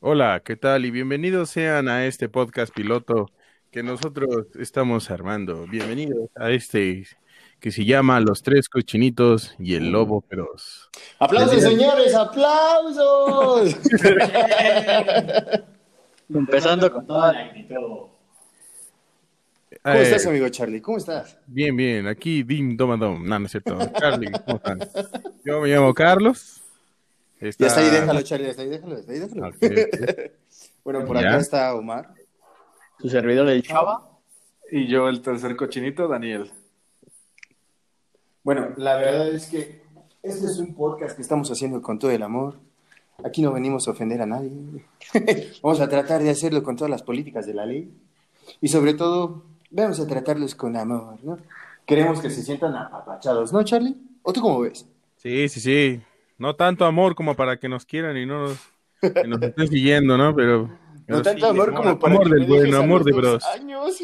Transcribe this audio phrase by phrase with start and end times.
[0.00, 0.84] Hola, ¿qué tal?
[0.84, 3.30] Y bienvenidos sean a este podcast piloto
[3.70, 5.66] que nosotros estamos armando.
[5.66, 7.06] Bienvenidos a este
[7.60, 10.88] que se llama Los Tres Cochinitos y el Lobo Feroz.
[11.18, 12.14] ¡Aplausos, señores!
[12.14, 13.76] ¡Aplausos!
[16.32, 17.74] Empezando con toda la actitud.
[17.74, 18.10] ¿Cómo
[19.94, 20.80] Eh, estás, amigo Charlie?
[20.80, 21.36] ¿Cómo estás?
[21.46, 23.26] Bien, bien, aquí Dim Domadom.
[23.26, 23.78] No, no es cierto.
[23.98, 24.78] Charlie, ¿cómo están?
[25.44, 26.62] Yo me llamo Carlos.
[27.40, 29.48] Ya está ahí, déjalo, Charlie, ya está ahí, déjalo, está ahí, déjalo.
[29.48, 30.32] Ok, ok.
[30.84, 31.28] Bueno, por Ya.
[31.28, 32.14] acá está Omar.
[32.98, 34.08] Su servidor el Chava.
[34.72, 36.50] Y yo, el tercer cochinito, Daniel.
[38.42, 39.82] Bueno, la verdad es que
[40.22, 42.54] este es un podcast que estamos haciendo con todo el amor.
[43.22, 44.50] Aquí no venimos a ofender a nadie.
[45.62, 47.92] Vamos a tratar de hacerlo con todas las políticas de la ley.
[48.60, 51.36] Y sobre todo, vamos a tratarlos con amor, ¿no?
[51.84, 53.94] Queremos que se sientan apapachados, ¿no, Charlie?
[54.22, 54.86] ¿O tú cómo ves?
[55.18, 56.00] Sí, sí, sí.
[56.38, 58.58] No tanto amor como para que nos quieran y no nos,
[59.00, 60.34] que nos estén siguiendo, ¿no?
[60.34, 60.70] Pero.
[61.04, 62.98] pero No tanto sí, amor como para amor que del me dejes bueno, a amor
[63.00, 63.44] los de bros.
[63.46, 63.98] años.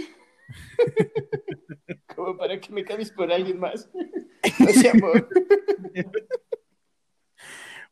[2.17, 3.89] como para que me cambies por alguien más.
[4.59, 5.27] No sé, amor.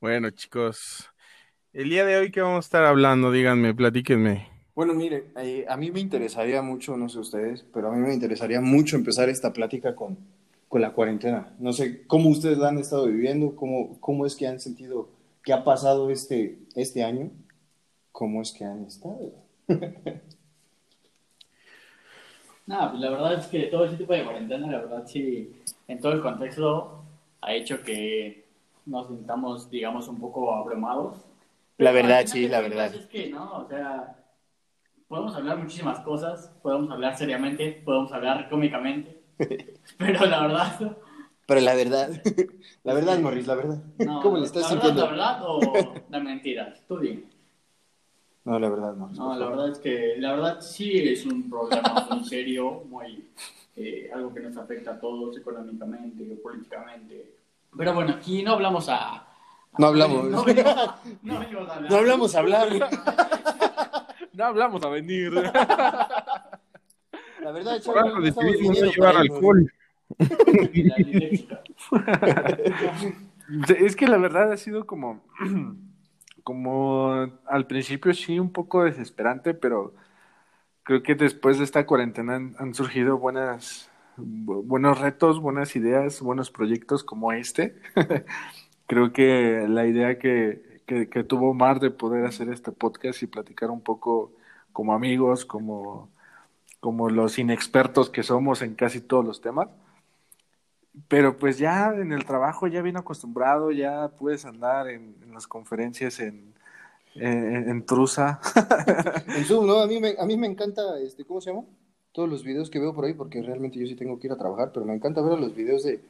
[0.00, 1.08] Bueno, chicos,
[1.72, 4.48] el día de hoy que vamos a estar hablando, díganme, platíquenme.
[4.74, 8.12] Bueno, mire, eh, a mí me interesaría mucho, no sé ustedes, pero a mí me
[8.12, 10.18] interesaría mucho empezar esta plática con,
[10.72, 11.52] con la cuarentena.
[11.58, 15.10] No sé cómo ustedes la han estado viviendo, cómo, cómo es que han sentido
[15.44, 17.30] que ha pasado este, este año,
[18.10, 19.34] cómo es que han estado.
[22.64, 25.52] No, pues la verdad es que todo ese tipo de cuarentena, la verdad sí,
[25.88, 27.02] en todo el contexto
[27.40, 28.46] ha hecho que
[28.86, 31.18] nos sintamos, digamos, un poco abrumados.
[31.78, 32.94] La verdad, sí, la verdad.
[32.94, 34.16] Es que no, o sea,
[35.08, 39.21] podemos hablar muchísimas cosas, podemos hablar seriamente, podemos hablar cómicamente,
[39.98, 40.96] pero la verdad,
[41.46, 42.08] Pero la verdad,
[42.84, 43.82] la verdad, Morris, la verdad.
[43.98, 45.02] no, ¿Cómo le estás la sintiendo?
[45.08, 47.24] verdad, la verdad o la mentira, tú dime.
[48.44, 49.18] No, la verdad, Morris.
[49.18, 53.28] No, la verdad es que la verdad sí es un problema muy serio, muy
[53.76, 57.36] eh, algo que nos afecta a todos económicamente o políticamente.
[57.76, 59.26] Pero bueno, aquí no hablamos a, a-
[59.78, 60.24] No hablamos.
[60.30, 60.44] no
[61.22, 61.88] no hablar.
[61.88, 62.68] No hablamos a hablar.
[64.32, 65.32] No hablamos a venir.
[67.42, 67.76] La verdad, no
[68.24, 69.72] estamos decidimos no llevar alcohol.
[73.78, 75.20] Es que la verdad ha sido como,
[76.44, 79.94] como al principio sí un poco desesperante, pero
[80.84, 86.20] creo que después de esta cuarentena han, han surgido buenas, bu- buenos retos, buenas ideas,
[86.22, 87.76] buenos proyectos como este.
[88.86, 93.26] creo que la idea que, que, que tuvo Omar de poder hacer este podcast y
[93.26, 94.32] platicar un poco
[94.72, 96.08] como amigos, como,
[96.82, 99.68] como los inexpertos que somos en casi todos los temas.
[101.06, 106.18] Pero pues ya en el trabajo ya bien acostumbrado, ya puedes andar en, las conferencias
[106.18, 106.52] en,
[107.14, 108.40] en, en Trusa.
[109.28, 109.78] En Zoom, ¿no?
[109.78, 111.64] A mí me, a mí me encanta, este, ¿cómo se llama?
[112.10, 114.36] Todos los videos que veo por ahí, porque realmente yo sí tengo que ir a
[114.36, 116.02] trabajar, pero me encanta ver los videos de,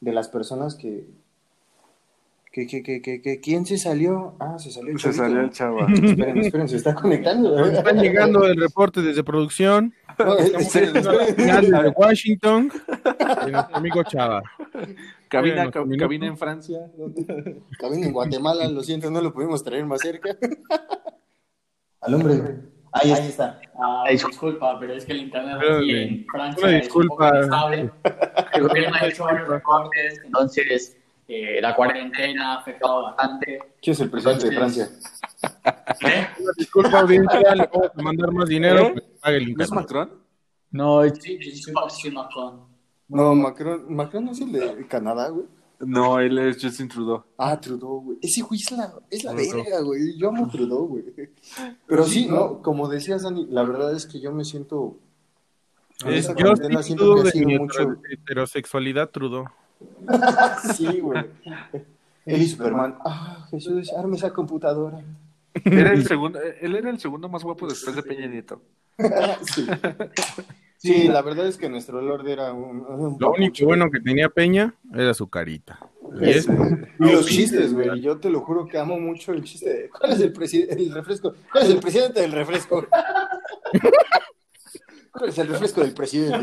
[0.00, 1.06] de las personas que,
[2.54, 4.36] que, que, que, que, que- ¿quién se salió?
[4.38, 5.86] Ah, se salió el Se salió el chava.
[5.92, 7.58] Esperen, esperen, se está conectando.
[7.66, 9.92] Están llegando el reporte desde producción.
[10.20, 11.34] No, esperen, esperen.
[11.36, 12.70] Señal desde Washington.
[13.46, 14.40] de nuestro amigo Chava.
[15.28, 16.78] Cabina, ca- cabina en Francia.
[17.80, 20.36] Cabina en Guatemala, lo siento, no lo pudimos traer más cerca.
[22.02, 22.60] Al hombre.
[22.92, 23.60] Ahí está.
[23.76, 27.24] Ah, disculpa, pero es que el internet Pero, aquí en Francia una es un poco
[27.24, 27.36] disculpa.
[27.36, 27.90] inestable.
[28.52, 30.96] El gobierno ha hecho varios recortes, entonces
[31.28, 33.58] eh, la cuarentena ha afectado bastante.
[33.80, 34.88] ¿Quién es el presidente de Francia?
[36.06, 36.26] ¿Eh?
[36.40, 38.80] Una disculpa, audiencia, le vamos a mandar más dinero.
[38.86, 38.92] ¿Eh?
[38.92, 39.70] pues, pague el ¿No es.
[39.72, 40.10] Macron?
[40.70, 42.60] No, sí, sí, sí, sí, Macron.
[43.08, 45.46] No, Macron, Macron no es el de Canadá, güey.
[45.80, 47.24] No, él es Justin Trudeau.
[47.36, 48.18] Ah, Trudeau, güey.
[48.22, 50.16] Ese güey es la, es la verga, güey.
[50.16, 51.04] Yo amo a Trudeau, güey.
[51.86, 54.98] Pero sí, no, como decías, Dani, la verdad es que yo me siento.
[56.04, 57.96] en Es, esa yo siento que ha sido mucho.
[58.10, 59.44] heterosexualidad, Trudeau.
[60.76, 61.24] Sí, güey.
[62.26, 62.96] Él y Superman.
[63.04, 64.98] Ah, Jesús, arme esa computadora.
[65.64, 68.60] Era el segundo, él era el segundo más guapo después de Peña Nieto.
[69.46, 69.66] Sí.
[70.78, 72.80] Sí, la verdad es que nuestro Lord era un.
[72.86, 75.78] un Lo único bueno que tenía Peña era su carita.
[76.20, 78.00] Y es- Y los chistes, güey.
[78.02, 79.88] Yo te lo juro que amo mucho el chiste de.
[79.88, 81.34] ¿Cuál es el, presi- el refresco?
[81.50, 82.86] ¿Cuál es el presidente del refresco?
[85.16, 86.38] ¿Cuál es el refresco del presidente?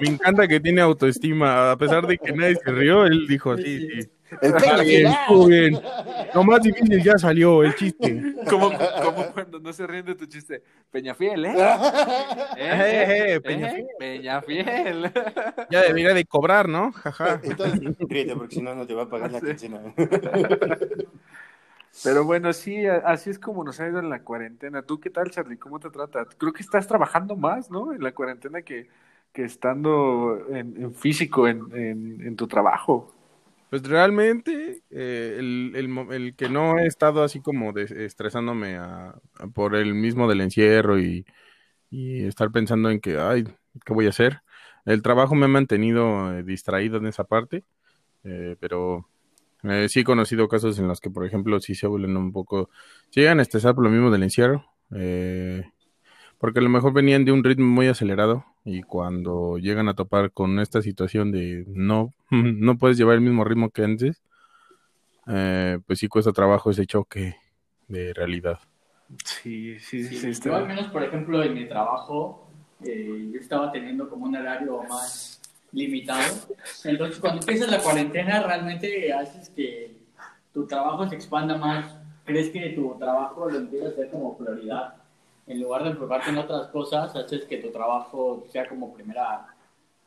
[0.00, 1.72] me encanta que tiene autoestima.
[1.72, 4.10] A pesar de que nadie se rió, él dijo, sí, sí.
[4.42, 5.06] El Está Peña bien, Fiel.
[5.22, 5.80] estuvo bien.
[6.34, 8.34] Lo más difícil ya salió, el chiste.
[8.50, 8.70] Como,
[9.02, 10.62] como cuando no se ríen de tu chiste.
[10.90, 11.54] Peñafiel, ¿eh?
[12.58, 13.40] Eh, eh, ¿Eh?
[13.40, 13.86] Peñafiel.
[13.98, 15.10] Peñafiel.
[15.70, 16.92] Ya debería de cobrar, ¿no?
[16.92, 17.40] Jaja.
[17.42, 19.46] Entonces, ríete, porque si no, no te va a pagar la Sí.
[19.46, 19.80] quincena.
[22.02, 24.82] Pero bueno, sí, así es como nos ha ido en la cuarentena.
[24.82, 25.58] ¿Tú qué tal, Charlie?
[25.58, 26.24] ¿Cómo te trata?
[26.38, 27.92] Creo que estás trabajando más, ¿no?
[27.92, 28.88] En la cuarentena que,
[29.32, 33.12] que estando en, físico, en, en, tu trabajo.
[33.70, 39.20] Pues realmente, eh, el, el el que no he estado así como des- estresándome a-
[39.54, 41.26] por el mismo del encierro y,
[41.90, 43.44] y estar pensando en que, ay,
[43.86, 44.42] ¿qué voy a hacer?
[44.86, 47.64] El trabajo me ha mantenido eh, distraído en esa parte,
[48.24, 49.08] eh, pero
[49.64, 52.70] eh, sí he conocido casos en los que, por ejemplo, sí se vuelven un poco,
[53.10, 54.64] llegan a estresar por lo mismo del encierro,
[54.94, 55.64] eh,
[56.38, 60.30] porque a lo mejor venían de un ritmo muy acelerado y cuando llegan a topar
[60.30, 64.22] con esta situación de no, no puedes llevar el mismo ritmo que antes,
[65.26, 67.36] eh, pues sí cuesta trabajo ese choque
[67.88, 68.58] de realidad.
[69.24, 70.40] Sí, sí, Sí, sí.
[70.44, 72.50] yo al menos, por ejemplo, en mi trabajo,
[72.84, 75.40] eh, yo estaba teniendo como un horario más
[75.72, 76.34] limitado.
[76.84, 79.96] Entonces, cuando empiezas la cuarentena, realmente haces que
[80.52, 81.94] tu trabajo se expanda más.
[82.24, 84.94] Crees que tu trabajo lo empiezas a hacer como prioridad.
[85.46, 89.46] En lugar de enfocarte en otras cosas, haces que tu trabajo sea como primera,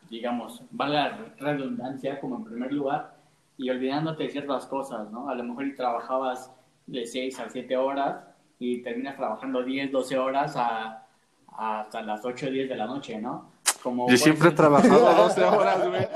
[0.10, 3.16] digamos, valga la redundancia, como en primer lugar,
[3.58, 5.30] y olvidándote de ciertas cosas, ¿no?
[5.30, 6.52] A lo mejor trabajabas
[6.88, 8.18] de 6 a 7 horas
[8.60, 11.06] y terminas trabajando 10, 12 horas a,
[11.48, 13.50] a- hasta las 8 o 10 de la noche, ¿no?
[13.83, 15.00] Como Yo siempre he trabajado
[15.30, 16.07] 12 horas, güey.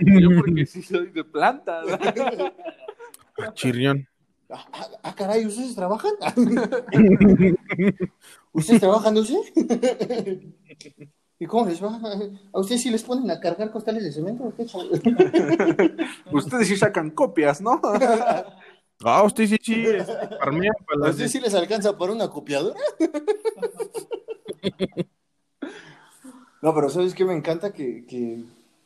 [0.22, 1.82] Yo porque sí soy de planta.
[3.54, 4.06] Chirrión.
[4.52, 4.66] Ah,
[5.04, 6.12] ah, caray, ¿ustedes trabajan?
[8.52, 9.36] ¿Ustedes trabajan, no sé?
[11.38, 12.00] ¿Y cómo les va?
[12.52, 14.52] ¿A ustedes sí les ponen a cargar costales de cemento?
[14.56, 14.66] qué?
[16.32, 17.80] Ustedes sí sacan copias, ¿no?
[19.02, 19.84] Ah, usted sí, sí,
[20.38, 22.78] para ¿A las ustedes sí les alcanza por una copiadora?
[26.62, 27.24] No, pero ¿sabes qué?
[27.24, 28.42] Me encanta que, que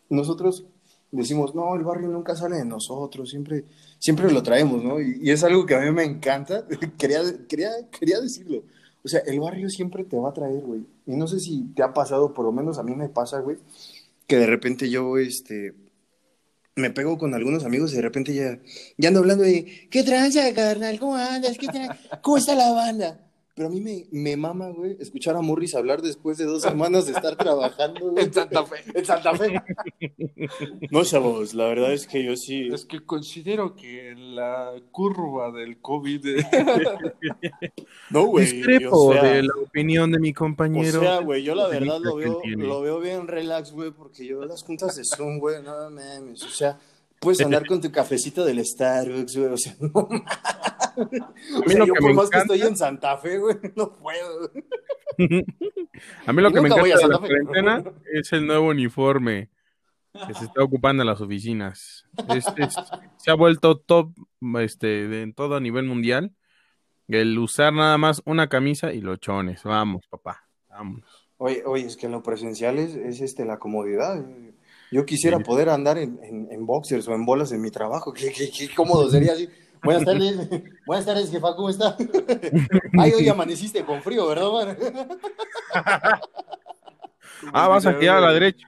[0.08, 0.64] nosotros
[1.10, 3.64] decimos, no, el barrio nunca sale de nosotros, siempre,
[3.98, 5.00] siempre lo traemos, ¿no?
[5.00, 6.64] Y, es algo que a mí me encanta,
[6.98, 8.62] quería, quería, quería decirlo.
[9.04, 10.86] O sea, el barrio siempre te va a traer, güey.
[11.06, 13.58] Y no sé si te ha pasado, por lo menos a mí me pasa, güey,
[14.26, 15.74] que de repente yo, este,
[16.76, 18.58] me pego con algunos amigos y de repente ya,
[18.96, 20.98] ya ando hablando de, ¿qué tranza, carnal?
[20.98, 21.56] ¿Cómo andas?
[21.58, 23.20] ¿Qué tra- ¿Cómo está la banda?
[23.56, 27.06] Pero a mí me, me mama, güey, escuchar a Morris hablar después de dos semanas
[27.06, 28.24] de estar trabajando, güey.
[28.24, 28.76] En Santa Fe.
[28.92, 29.62] En Santa Fe.
[30.90, 32.68] No, chavos, la verdad es que yo sí.
[32.72, 36.26] Es que considero que la curva del COVID.
[36.26, 36.44] eh,
[38.10, 38.44] No, güey.
[38.50, 41.00] Discrepo o sea, de la opinión de mi O compañero.
[41.00, 44.62] sea, güey, yo la verdad lo veo, lo veo bien relax, güey, porque yo las
[44.64, 46.78] juntas de Zoom, güey, no mames, o sea,
[47.24, 49.90] puedes andar con tu cafecito del Starbucks, güey, o sea, no.
[49.90, 54.50] O sea, lo yo que por más que estoy en Santa Fe, güey, no puedo.
[56.26, 57.26] A mí lo Y que me encanta de la Santa Fe.
[57.26, 59.50] cuarentena es el nuevo uniforme
[60.26, 62.04] que se está ocupando en las oficinas.
[62.28, 62.76] Este es-
[63.16, 64.12] se ha vuelto top
[64.60, 66.32] este, de- en todo a nivel mundial.
[67.08, 69.62] El usar nada más una camisa y los chones.
[69.64, 70.48] Vamos, papá.
[70.70, 71.02] Vamos.
[71.36, 74.24] Oye, oye, es que en lo presencial es, es, este, la comodidad.
[74.90, 75.44] Yo quisiera Sí.
[75.44, 78.12] poder andar en, en, en boxers o en bolas en mi trabajo.
[78.14, 79.48] Qué, qué, qué cómodo sería así.
[79.82, 80.36] Buenas tardes.
[80.86, 81.96] Buenas tardes, jefa, ¿cómo está?
[82.98, 84.76] Ay, hoy amaneciste con frío, ¿verdad, man?
[87.52, 88.66] Ah, vas a quedar a la derecha.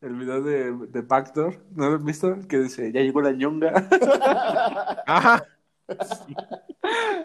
[0.00, 2.36] El video de, de Backdoor, ¿no lo has visto?
[2.48, 3.88] Que dice, ya llegó la ñonga.
[5.06, 5.44] Ajá.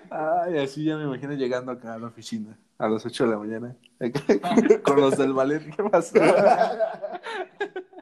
[0.09, 3.37] Ay, así ya me imagino llegando acá a la oficina a las 8 de la
[3.37, 3.75] mañana.
[4.83, 5.63] Con los del ballet.
[5.75, 6.13] ¿Qué pasó?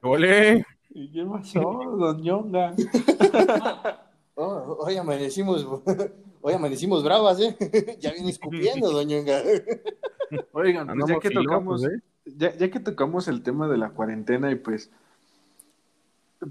[0.01, 0.65] Olé.
[0.89, 2.73] ¿Y qué pasó, don ñonga?
[4.39, 5.65] Oh, hoy amanecimos,
[6.41, 7.57] hoy amanecimos bravas, ¿eh?
[7.99, 12.01] Ya viene escupiendo, doña Oigan, pues ya Andamos que tocamos, ¿eh?
[12.23, 14.91] ya, ya que tocamos el tema de la cuarentena y pues,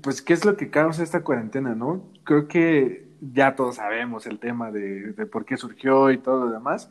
[0.02, 2.10] pues, ¿qué es lo que causa esta cuarentena, no?
[2.24, 6.50] Creo que ya todos sabemos el tema de, de por qué surgió y todo lo
[6.50, 6.90] demás,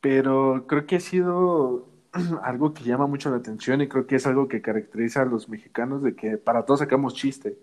[0.00, 1.91] pero creo que ha sido
[2.42, 5.48] algo que llama mucho la atención y creo que es algo que caracteriza a los
[5.48, 7.58] mexicanos de que para todos sacamos chiste.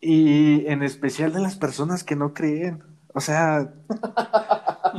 [0.00, 2.82] Y en especial de las personas que no creen.
[3.14, 3.72] O sea,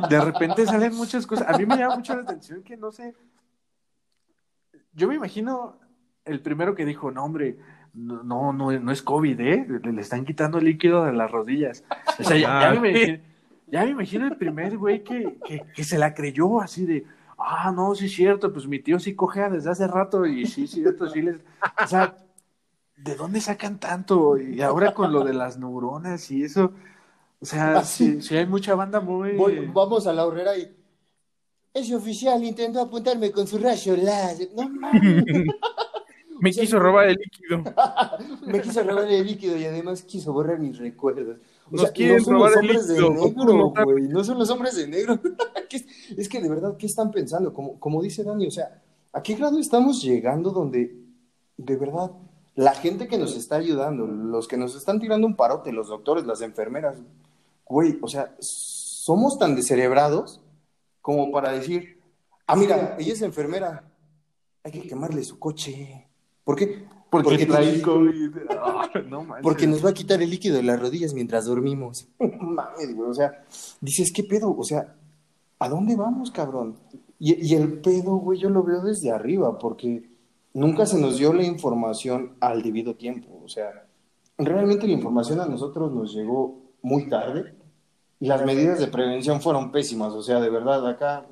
[0.09, 1.47] de repente salen muchas cosas.
[1.47, 3.13] A mí me llama mucho la atención que no sé.
[4.93, 5.77] Yo me imagino
[6.25, 7.57] el primero que dijo, no, hombre,
[7.93, 9.65] no, no, no, es COVID, ¿eh?
[9.67, 11.83] Le, le están quitando líquido de las rodillas.
[12.19, 13.23] O sea, ya, ya me, imagino,
[13.67, 17.05] ya me imagino el primer güey que, que, que se la creyó así de,
[17.37, 20.63] ah, no, sí es cierto, pues mi tío sí cogea desde hace rato y sí
[20.65, 21.37] es cierto, sí les...
[21.83, 22.17] O sea,
[22.97, 24.37] ¿de dónde sacan tanto?
[24.39, 26.73] Y ahora con lo de las neuronas y eso,
[27.41, 28.15] o sea, Ah, sí.
[28.15, 29.37] sí, sí hay mucha banda muy...
[29.37, 30.73] Voy- vamos a la horrera y.
[31.73, 34.49] Ese oficial intentó apuntarme con su rayo láser.
[34.55, 35.53] No mames.
[36.41, 37.63] Me quiso robar el líquido.
[38.47, 41.37] Me quiso robar el líquido y además quiso borrar mis recuerdos.
[41.69, 44.07] O Nos sea, quieren no son robar los hombres de líquido, negro, güey.
[44.07, 45.19] No son los hombres de negro.
[45.69, 45.85] ¿Qué es,
[46.17, 47.53] es que de verdad, ¿qué están pensando?
[47.53, 48.81] Como, como dice Dani, o sea,
[49.13, 50.95] ¿a qué grado estamos llegando donde
[51.57, 52.11] de verdad
[52.55, 56.25] la gente que nos está ayudando, los que nos están tirando un parote, los doctores,
[56.25, 56.97] las enfermeras,
[57.65, 60.41] güey, o sea, somos tan descerebrados
[61.01, 62.01] como para decir,
[62.47, 63.83] ah, mira, ella es enfermera,
[64.63, 66.07] hay que quemarle su coche.
[66.43, 66.85] ¿Por qué?
[67.09, 68.35] Porque, Porque trae COVID.
[69.09, 69.43] No manches.
[69.43, 72.07] Porque nos va a quitar el líquido de las rodillas mientras dormimos.
[72.19, 73.09] Mames, güey.
[73.09, 73.43] O sea,
[73.79, 74.55] dices, ¿qué pedo?
[74.57, 74.95] O sea,
[75.59, 76.75] ¿a dónde vamos, cabrón?
[77.19, 80.09] Y, y el pedo, güey, yo lo veo desde arriba, porque
[80.53, 83.39] nunca se nos dio la información al debido tiempo.
[83.43, 83.85] O sea,
[84.37, 87.53] realmente la información a nosotros nos llegó muy tarde
[88.19, 90.13] y las medidas de prevención fueron pésimas.
[90.13, 91.25] O sea, de verdad, acá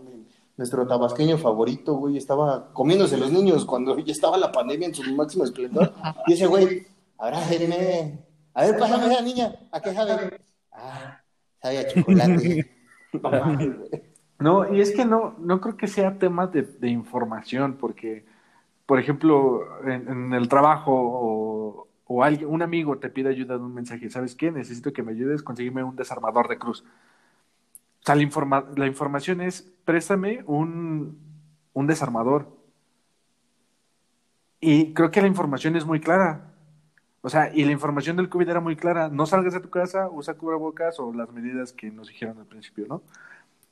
[0.57, 5.15] nuestro tabasqueño favorito, güey, estaba comiéndose los niños cuando ya estaba la pandemia en su
[5.15, 5.93] máximo esplendor.
[6.27, 8.19] Y ese güey, abrájenme.
[8.53, 9.55] A ver, pásame a esa niña.
[9.71, 10.39] ¿A qué sabe?
[10.71, 11.21] Ah,
[11.61, 12.71] sabe a chocolate.
[14.37, 18.25] No y es que no, no creo que sea tema de, de información, porque,
[18.85, 23.63] por ejemplo, en, en el trabajo o, o alguien, un amigo te pide ayuda de
[23.63, 24.51] un mensaje, ¿sabes qué?
[24.51, 26.83] Necesito que me ayudes, conseguirme un desarmador de cruz.
[28.05, 31.17] O sea, la, informa- la información es, préstame un,
[31.73, 32.47] un desarmador.
[34.59, 36.53] Y creo que la información es muy clara.
[37.21, 39.09] O sea, y la información del COVID era muy clara.
[39.09, 42.85] No salgas de tu casa, usa cubrebocas o las medidas que nos dijeron al principio,
[42.87, 43.01] ¿no?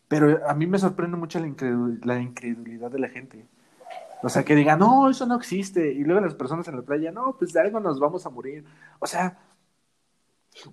[0.08, 3.46] Pero a mí me sorprende mucho la, incredu- la incredulidad de la gente.
[4.24, 5.94] O sea, que digan, no, eso no existe.
[5.94, 8.66] Y luego las personas en la playa, no, pues de algo nos vamos a morir.
[9.00, 9.38] O sea,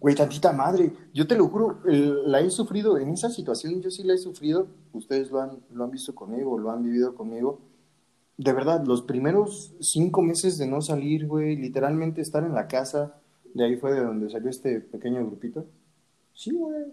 [0.01, 0.93] Güey, tantita madre.
[1.15, 3.81] Yo te lo juro, el- la he sufrido en esa situación.
[3.81, 4.67] Yo sí la he sufrido.
[4.93, 7.61] Ustedes lo han, lo han visto conmigo, lo han vivido conmigo.
[8.37, 13.15] De verdad, los primeros cinco meses de no salir, güey, literalmente estar en la casa,
[13.55, 15.67] de ahí fue de donde salió este pequeño grupito.
[16.35, 16.85] Sí, güey.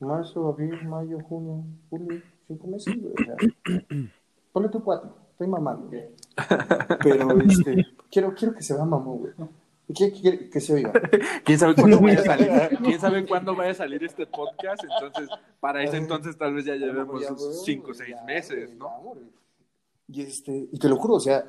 [0.00, 3.12] Marzo, abril, mayo, junio, julio, cinco meses, güey.
[3.12, 3.36] O sea,
[4.52, 5.88] ponle tu cuatro, estoy mamando.
[7.02, 9.32] Pero, este, quiero, quiero que se vea mamón, güey.
[9.94, 10.92] Quiero, quiero que se oiga.
[11.44, 12.78] ¿quién sabe cuándo vaya a salir?
[12.82, 14.82] ¿Quién sabe cuándo vaya a salir este podcast?
[14.84, 15.28] Entonces,
[15.60, 17.22] para ese entonces tal vez ya llevemos
[17.64, 19.14] cinco o seis ya, meses, ¿no?
[20.08, 21.44] Y, este, y te lo juro, o sea,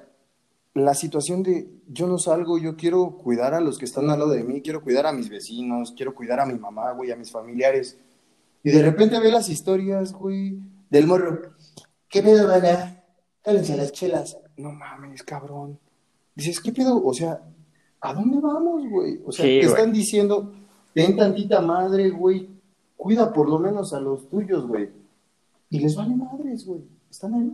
[0.73, 4.31] la situación de yo no salgo, yo quiero cuidar a los que están al lado
[4.31, 7.31] de mí, quiero cuidar a mis vecinos, quiero cuidar a mi mamá, güey, a mis
[7.31, 7.97] familiares.
[8.63, 10.57] Y de repente ve las historias, güey,
[10.89, 11.53] del morro.
[12.07, 13.03] ¿Qué pedo, bana?
[13.41, 14.37] Cálense las chelas.
[14.55, 15.79] No mames, cabrón.
[16.33, 17.03] Dices, ¿qué pedo?
[17.03, 17.41] O sea,
[18.03, 19.19] ¿a dónde vamos, güey?
[19.25, 19.73] O sea, Sí, te güey.
[19.77, 20.51] están diciendo,
[20.93, 22.47] ten tantita madre, güey,
[22.97, 24.89] cuida por lo menos a los tuyos, güey.
[25.69, 26.81] Y les vale madres, güey.
[27.09, 27.51] Están ahí.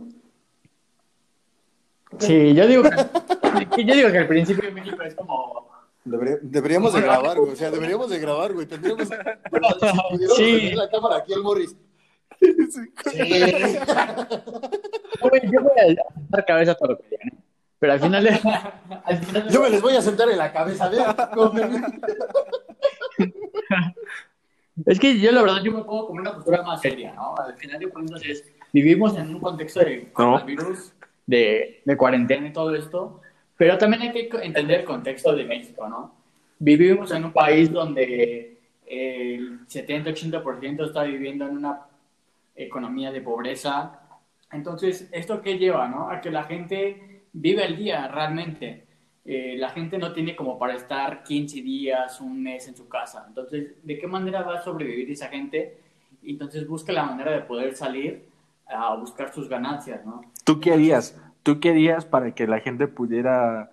[2.18, 5.68] Sí, yo digo que, yo digo que al principio de México es como...
[6.04, 7.52] Debería- deberíamos de grabar, güey.
[7.52, 8.66] O sea, deberíamos de grabar, güey.
[8.66, 9.14] Tendríamos si
[10.10, 10.44] pudiéramos Sí.
[10.56, 11.76] tener la cámara aquí al Morris.
[15.20, 15.94] Güey, Yo voy a
[16.30, 17.38] dar cabeza a todo lo que digan, ¿eh?
[17.80, 18.30] Pero al final, de,
[19.04, 21.16] al final de- Yo me les voy a sentar en la cabeza, vean.
[21.54, 23.30] me-
[24.86, 27.34] Es que yo la verdad yo me pongo como una postura más seria, ¿no?
[27.36, 30.92] Al final de cuentas es, vivimos en un contexto de coronavirus,
[31.26, 33.20] de, de cuarentena y todo esto,
[33.56, 36.14] pero también hay que entender el contexto de México, ¿no?
[36.58, 41.82] Vivimos en un país donde el 70-80% está viviendo en una
[42.56, 44.00] economía de pobreza.
[44.52, 46.10] Entonces, ¿esto qué lleva, no?
[46.10, 48.86] A que la gente vive el día realmente.
[49.24, 53.24] Eh, la gente no tiene como para estar 15 días, un mes en su casa.
[53.28, 55.78] Entonces, ¿de qué manera va a sobrevivir esa gente?
[56.24, 58.24] Entonces, busca la manera de poder salir
[58.66, 60.22] a buscar sus ganancias, ¿no?
[60.44, 61.16] ¿Tú qué harías?
[61.42, 63.70] ¿Tú qué harías para que la gente pudiera,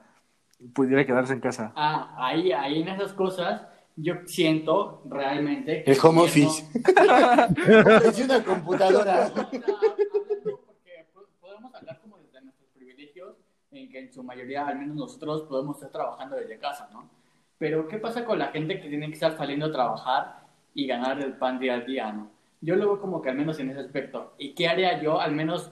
[0.74, 1.72] pudiera quedarse en casa?
[1.76, 3.62] Ah, ahí, ahí en esas cosas,
[3.96, 6.66] yo siento realmente que El home office.
[8.06, 9.32] Es una computadora.
[9.34, 13.36] Porque po- podemos hablar como desde nuestros privilegios,
[13.80, 17.10] en que en su mayoría, al menos nosotros, podemos estar trabajando desde casa, ¿no?
[17.58, 21.20] Pero, ¿qué pasa con la gente que tiene que estar saliendo a trabajar y ganar
[21.20, 22.30] el pan día a día, ¿no?
[22.62, 24.34] Yo lo veo como que al menos en ese aspecto.
[24.38, 25.20] ¿Y qué haría yo?
[25.20, 25.72] Al menos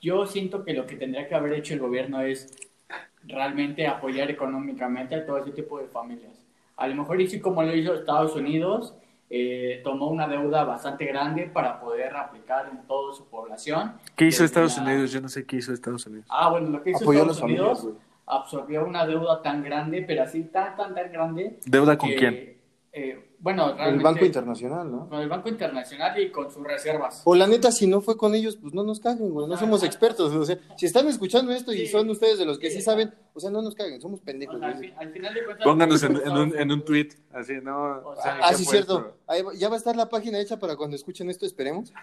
[0.00, 2.56] yo siento que lo que tendría que haber hecho el gobierno es
[3.24, 6.46] realmente apoyar económicamente a todo ese tipo de familias.
[6.76, 8.94] A lo mejor hizo como lo hizo Estados Unidos,
[9.32, 13.92] eh, tomó una deuda bastante grande para poder aplicar en toda su población.
[14.16, 15.12] ¿Qué hizo Estados la- Unidos?
[15.12, 16.26] Yo no sé qué hizo Estados Unidos.
[16.28, 17.94] Ah, bueno, lo que hizo Apoyó Estados familias, Unidos güey.
[18.26, 21.60] absorbió una deuda tan grande, pero así tan, tan, tan grande.
[21.64, 22.56] ¿Deuda con que, quién?
[22.92, 25.08] eh, bueno, El Banco Internacional, ¿no?
[25.08, 27.22] con el Banco Internacional y con sus reservas.
[27.24, 29.48] O la neta, si no fue con ellos, pues no nos caguen, güey.
[29.48, 30.32] No somos expertos.
[30.34, 31.86] O sea, si están escuchando esto y Sí.
[31.88, 32.82] son ustedes de los que sí Sí.
[32.82, 35.64] saben, o sea, no nos caguen, somos O pendejos, sea, al, al final de cuentas...
[35.66, 38.00] Pónganos en, en un, en un tweet, así, ¿no?
[38.04, 39.16] O sea, ¿Saben Ah, sí, cierto.
[39.26, 41.92] Ahí va- ya va a estar la página hecha para cuando escuchen esto, esperemos.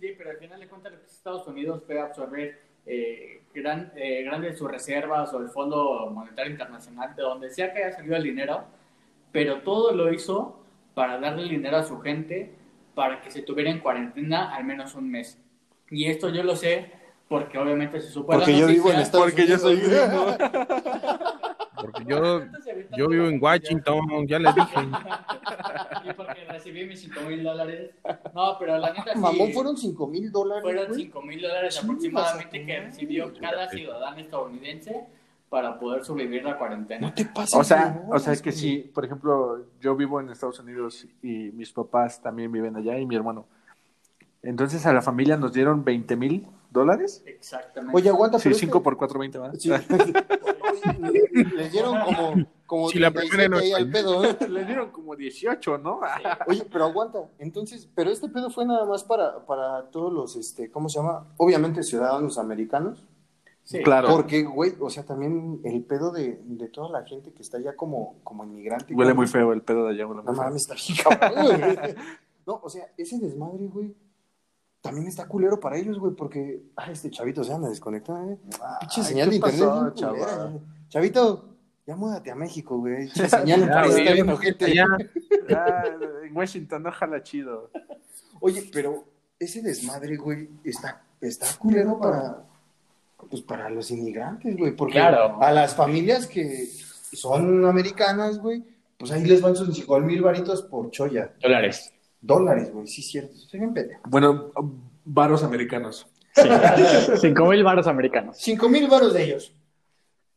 [0.00, 4.70] Sí, pero al final de cuentas Estados Unidos fue absorber eh, gran, eh, grandes sus
[4.70, 8.64] reservas o el Fondo Monetario Internacional, de donde sea que haya salido el dinero,
[9.32, 10.60] pero todo lo hizo
[10.94, 12.52] para darle el dinero a su gente
[12.94, 15.38] para que se tuviera en cuarentena al menos un mes.
[15.90, 16.92] Y esto yo lo sé
[17.28, 19.00] porque obviamente se supo Porque yo vivo en.
[19.00, 20.08] Estados Porque yo soy Unidos.
[20.08, 20.36] gringo.
[21.80, 22.42] Porque yo,
[22.96, 24.76] yo vivo en Washington, ya les dije.
[26.04, 27.92] y porque recibí mis 5 mil dólares.
[28.34, 29.18] No, pero la neta sí.
[29.18, 30.62] Mamón, fueron 5 mil dólares.
[30.62, 31.04] Fueron güey.
[31.04, 35.06] 5 mil dólares aproximadamente que recibió cada ciudadano estadounidense
[35.50, 37.08] para poder sobrevivir la cuarentena.
[37.08, 37.54] No te pases.
[37.54, 41.50] O sea, o sea, es que sí, por ejemplo, yo vivo en Estados Unidos y
[41.52, 43.46] mis papás también viven allá y mi hermano.
[44.42, 47.22] Entonces a la familia nos dieron 20 mil dólares.
[47.26, 47.94] Exactamente.
[47.96, 49.58] Oye, aguanta, Sí, pero es 5 que- por 4, 20 más.
[49.60, 49.70] Sí.
[51.56, 54.24] Les dieron como, como Si la primera 37 no ahí al pedo.
[54.24, 54.36] ¿eh?
[54.48, 56.00] Le dieron como 18, ¿no?
[56.46, 57.18] Oye, pero aguanta.
[57.38, 61.26] Entonces, pero este pedo fue nada más para, para todos los, este, ¿cómo se llama?
[61.36, 63.04] Obviamente ciudadanos americanos.
[63.70, 63.82] Sí.
[63.84, 64.08] Claro.
[64.08, 67.76] Porque, güey, o sea, también el pedo de, de toda la gente que está allá
[67.76, 68.92] como, como inmigrante.
[68.92, 70.06] Huele muy feo el pedo de allá.
[70.08, 70.44] Huele No muy feo.
[70.44, 71.94] mames, está cabrón, güey.
[72.46, 73.94] No, o sea, ese desmadre, güey,
[74.80, 78.38] también está culero para ellos, güey, porque, ah, este chavito se anda desconectando, ¿eh?
[78.80, 79.60] Pinche Ay, señal ¿qué de internet.
[79.60, 80.50] pasó, bien culera, chaval?
[80.52, 80.62] güey.
[80.88, 81.48] Chavito,
[81.86, 82.96] ya múdate a México, güey.
[83.12, 84.64] Pinche señal en Ya, güey, está bien ojete.
[84.64, 84.86] allá.
[85.56, 85.84] Ah,
[86.24, 87.70] en Washington no jala chido.
[88.40, 89.04] Oye, pero
[89.38, 92.44] ese desmadre, güey, está, está culero para,
[93.28, 95.42] pues, para los inmigrantes, güey, porque Claro.
[95.42, 96.68] a las familias que
[97.12, 98.62] son americanas, güey,
[98.98, 101.34] pues ahí les van sus 5 mil varitos por choya.
[101.40, 101.92] Dólares.
[102.20, 103.34] Dólares, güey, sí, cierto.
[104.06, 104.52] Bueno,
[105.04, 106.06] varos americanos.
[106.34, 108.36] 5 mil baros americanos.
[108.38, 109.54] 5 mil varos de ellos.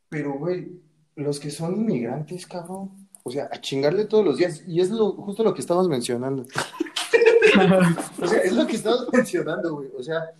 [0.09, 0.79] Pero, güey,
[1.15, 4.63] los que son inmigrantes, cabrón, o sea, a chingarle todos los días.
[4.67, 6.45] Y es lo, justo lo que estabas mencionando.
[8.21, 9.89] o sea, es lo que estabas mencionando, güey.
[9.97, 10.31] O sea,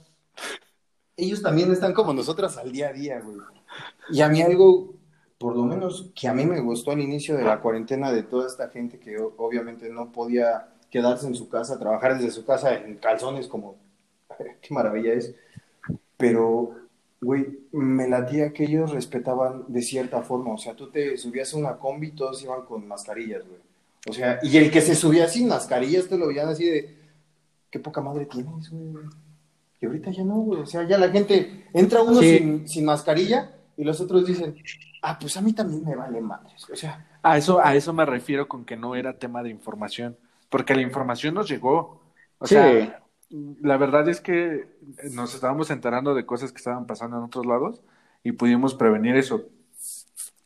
[1.15, 3.37] ellos también están como nosotras al día a día, güey.
[4.09, 4.93] Y a mí algo,
[5.37, 8.47] por lo menos que a mí me gustó al inicio de la cuarentena de toda
[8.47, 12.97] esta gente que obviamente no podía quedarse en su casa, trabajar desde su casa en
[12.97, 13.77] calzones, como,
[14.61, 15.35] qué maravilla es.
[16.17, 16.75] Pero,
[17.21, 20.53] güey, me latía que ellos respetaban de cierta forma.
[20.53, 23.61] O sea, tú te subías a una combi y todos iban con mascarillas, güey.
[24.09, 26.97] O sea, y el que se subía sin mascarillas, te lo veían así de,
[27.71, 29.05] qué poca madre tienes, güey.
[29.83, 30.61] Y ahorita ya no, güey.
[30.61, 32.37] O sea, ya la gente, entra uno Sí.
[32.37, 34.55] sin, sin mascarilla y los otros dicen,
[35.01, 36.69] ah, pues a mí también me vale madres.
[36.71, 40.17] O sea, A eso, a eso me refiero con que no era tema de información,
[40.49, 42.01] porque la información nos llegó.
[42.37, 42.55] O Sí.
[42.55, 44.69] sea, la verdad es que
[45.11, 47.81] nos estábamos enterando de cosas que estaban pasando en otros lados
[48.23, 49.49] y pudimos prevenir eso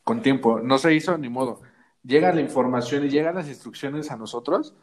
[0.03, 0.61] con tiempo.
[0.61, 1.61] No se hizo ni modo.
[2.03, 4.73] Llega la información y llegan las instrucciones a nosotros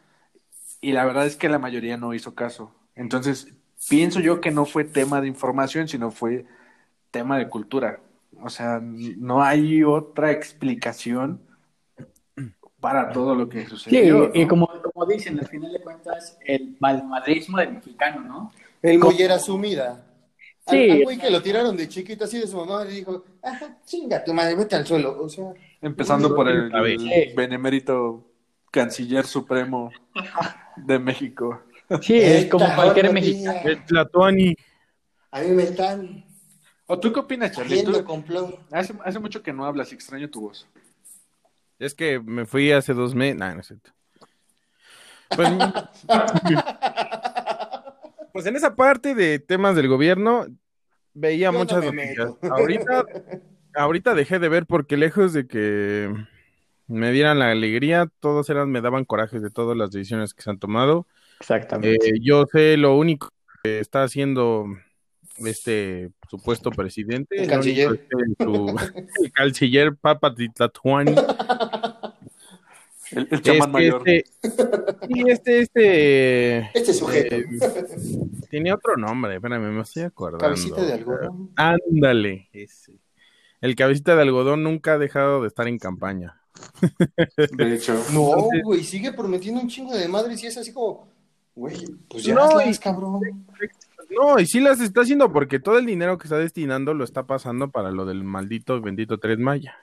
[0.81, 2.71] y la verdad es que la mayoría no hizo caso.
[2.95, 3.53] Entonces,
[3.89, 6.47] pienso yo que no fue tema de información, sino fue
[7.11, 8.01] tema de cultura.
[8.43, 11.41] O sea, no hay otra explicación
[12.81, 14.31] para todo lo que Sí, sucedió.
[14.35, 18.53] y como, como dicen, al final de cuentas, el malmadrismo del mexicano, ¿no?
[18.83, 20.05] el mollera sumida.
[20.67, 20.91] Sí.
[20.91, 24.25] al güey que lo tiraron de chiquito así de su mamá le dijo, ah, chinga
[24.25, 25.23] tu madre, vete al suelo.
[25.23, 26.71] O sea, Empezando por el
[27.37, 28.25] benemérito
[28.71, 29.91] canciller supremo
[30.77, 31.63] de México.
[32.03, 33.61] Sí, es como cualquier mexicano.
[33.65, 34.57] Es Tlatuani.
[35.31, 36.25] A mí me están
[36.87, 37.83] ¿O tú qué opinas, Charlie?
[37.83, 38.05] Tú-
[38.71, 40.69] hace, hace mucho que no hablas y extraño tu voz.
[41.79, 43.39] Es que me fui hace dos meses.
[43.39, 43.91] Nah, no es cierto.
[45.35, 45.49] Pues,
[48.33, 50.47] pues en esa parte de temas del gobierno
[51.15, 52.29] veía Yo no muchas me noticias.
[52.43, 52.55] meto.
[52.55, 53.05] Ahorita,
[53.75, 56.13] ahorita dejé de ver porque lejos de que
[56.87, 60.51] me dieran la alegría, todos eran, me daban corajes de todas las decisiones que se
[60.51, 61.07] han tomado.
[61.45, 62.09] Exactamente.
[62.09, 63.29] Eh, yo sé lo único
[63.63, 64.65] que está haciendo
[65.45, 67.37] este supuesto presidente.
[67.43, 68.01] El canciller.
[68.39, 68.77] su-
[69.23, 71.15] el canciller Papa Titlatuani.
[73.11, 74.03] El, el chamán mayor.
[74.09, 74.25] Este,
[75.07, 76.59] sí, este, este.
[76.73, 77.35] Este sujeto.
[77.37, 77.47] eh,
[78.51, 80.45] tiene otro nombre, espérame, me estoy acordando.
[80.45, 81.51] Cabecita de algodón.
[81.57, 82.95] Ándale, ese.
[83.61, 86.41] El cabecita de algodón nunca ha dejado de estar en campaña.
[87.53, 87.95] De hecho.
[88.13, 91.07] No, güey, sigue prometiendo un chingo de madres y es así como,
[91.55, 91.77] güey,
[92.09, 93.21] pues ya No, y- cabrón.
[94.11, 97.25] No, y sí las está haciendo porque todo el dinero que está destinando lo está
[97.25, 99.77] pasando para lo del maldito bendito Tres Maya.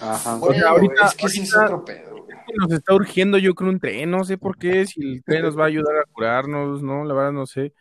[0.00, 0.36] Ajá.
[0.36, 2.26] Bueno, ahorita- es que ese es ahorita- otro pedo,
[2.56, 5.58] nos está urgiendo, yo creo, un tren, no sé por qué, si el tren nos
[5.58, 7.04] va a ayudar a curarnos, ¿no?
[7.04, 7.72] La verdad no sé.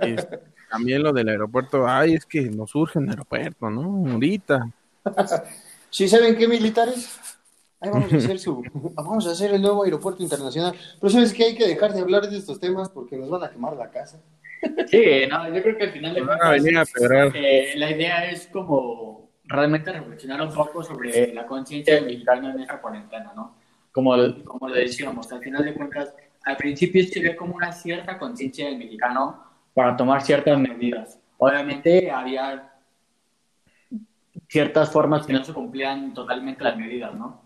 [0.00, 0.38] Este,
[0.70, 4.10] también lo del aeropuerto, ay, es que nos urge un aeropuerto, ¿no?
[4.12, 4.68] Ahorita.
[5.90, 7.18] ¿Sí saben qué, militares?
[7.82, 8.62] Ahí vamos a hacer su,
[8.94, 10.72] vamos a hacer el nuevo aeropuerto internacional.
[11.00, 13.50] Pero sabes que hay que dejar de hablar de estos temas porque nos van a
[13.50, 14.20] quemar la casa.
[14.86, 17.32] Sí, no, yo creo que al final de Nos van a venir a pedrar.
[17.34, 22.60] eh, la idea es como realmente reflexionar un poco sobre la conciencia del mexicano en
[22.60, 23.56] esta cuarentena, ¿no?
[23.90, 24.14] Como,
[24.44, 26.14] como lo decíamos, al final de cuentas,
[26.44, 29.42] al principio se ve como una cierta conciencia del mexicano
[29.74, 31.18] para tomar ciertas medidas.
[31.38, 32.72] Obviamente había
[34.48, 37.41] ciertas formas que no se cumplían totalmente las medidas, ¿no?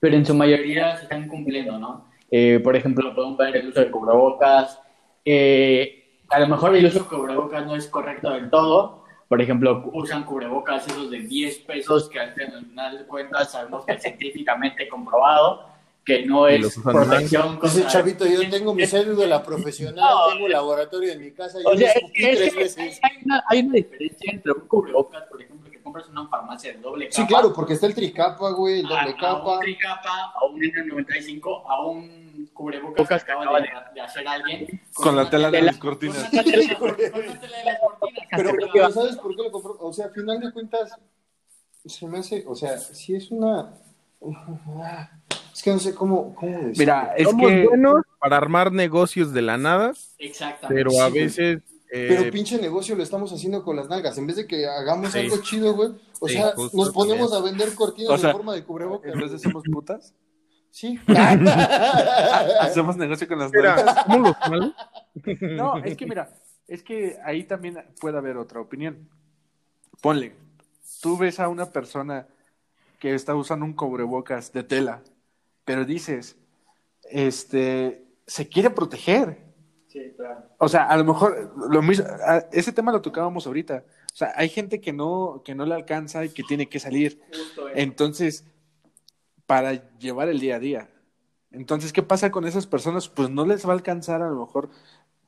[0.00, 2.06] Pero en su mayoría se están cumpliendo, ¿no?
[2.30, 4.80] Eh, por ejemplo, podemos ver el uso de cubrebocas.
[5.24, 5.96] eh,
[6.30, 9.04] a lo mejor el uso de cubrebocas no es correcto del todo.
[9.28, 13.92] Por ejemplo, usan cubrebocas esos de 10 pesos que al final de cuentas sabemos que
[13.92, 15.66] es científicamente comprobado
[16.04, 20.32] que no es protección Ese contra- chavito, yo tengo mi cédula profesional, No.
[20.32, 22.26] tengo laboratorio en mi casa, yo O sea, es que
[22.60, 23.00] veces.
[23.02, 25.49] hay una, hay una diferencia entre un cubrebocas, por ejemplo,
[25.90, 27.22] compras en una farmacia de doble capa.
[27.22, 29.54] Sí, claro, porque está el tricapa, güey, el a, doble a capa.
[29.54, 34.80] un tricapa, a un N95, a un cubrebocas que acaba de, de hacer alguien.
[34.94, 36.30] Con la una tela de las cortinas.
[36.30, 38.28] Con una tela, con de las cortinas.
[38.36, 39.76] Pero, pero ¿sabes por qué lo compró?
[39.80, 40.96] O sea, al final de cuentas,
[41.84, 43.74] se me hace, o sea, si es una...
[45.52, 46.74] Es que no sé cómo, cómo decirlo.
[46.78, 50.68] Mira, es Somos que buenos para armar negocios de la nada, Exactamente.
[50.68, 51.60] pero a veces...
[51.92, 54.16] eh, Pero pinche negocio lo estamos haciendo con las nalgas.
[54.18, 55.18] En vez de que hagamos Sí.
[55.20, 55.90] algo chido, güey.
[56.20, 59.12] O Sí, sea, justo, nos ponemos a vender cortinas O sea, en forma de cubrebocas.
[59.12, 60.14] entonces somos putas.
[60.70, 60.98] Sí.
[62.60, 64.06] Hacemos negocio con las nalgas.
[65.40, 66.30] No, es que mira,
[66.68, 69.08] es que ahí también puede haber otra opinión.
[70.00, 70.34] Ponle,
[71.02, 72.26] tú ves a una persona
[73.00, 75.02] que está usando un cubrebocas de tela,
[75.64, 76.36] pero dices,
[77.10, 79.49] este, se quiere proteger.
[79.90, 80.44] Sí, claro.
[80.58, 82.06] O sea, a lo mejor lo mismo,
[82.52, 83.84] ese tema lo tocábamos ahorita.
[84.12, 87.20] O sea, hay gente que no, que no le alcanza y que tiene que salir.
[87.28, 87.68] Justo.
[87.74, 88.44] Entonces,
[89.46, 90.90] para llevar el día a día.
[91.50, 93.08] Entonces, ¿qué pasa con esas personas?
[93.08, 94.70] Pues no les va a alcanzar, a lo mejor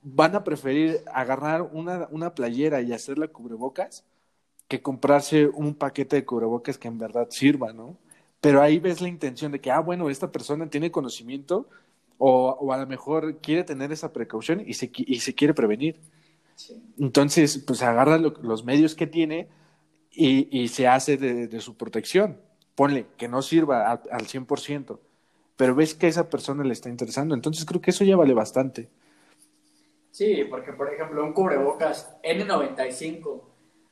[0.03, 4.05] van a preferir agarrar una, una playera y hacerla cubrebocas
[4.69, 7.99] que comprarse un paquete de cubrebocas que en verdad sirva, ¿no?
[8.41, 11.69] Pero ahí ves la intención de que, ah, bueno, esta persona tiene conocimiento
[12.25, 16.01] o, o a lo mejor quiere tener esa precaución y se, y se quiere prevenir.
[16.55, 16.75] Sí.
[16.99, 19.49] Entonces, pues agarra lo- los medios que tiene
[20.11, 22.41] y, y se hace de, de su protección.
[22.75, 25.01] Ponle que no sirva al, al 100%,
[25.57, 27.35] pero ves que a esa persona le está interesando.
[27.35, 28.91] Entonces creo que eso ya vale bastante.
[30.11, 33.43] Sí, porque por ejemplo un cubrebocas N95,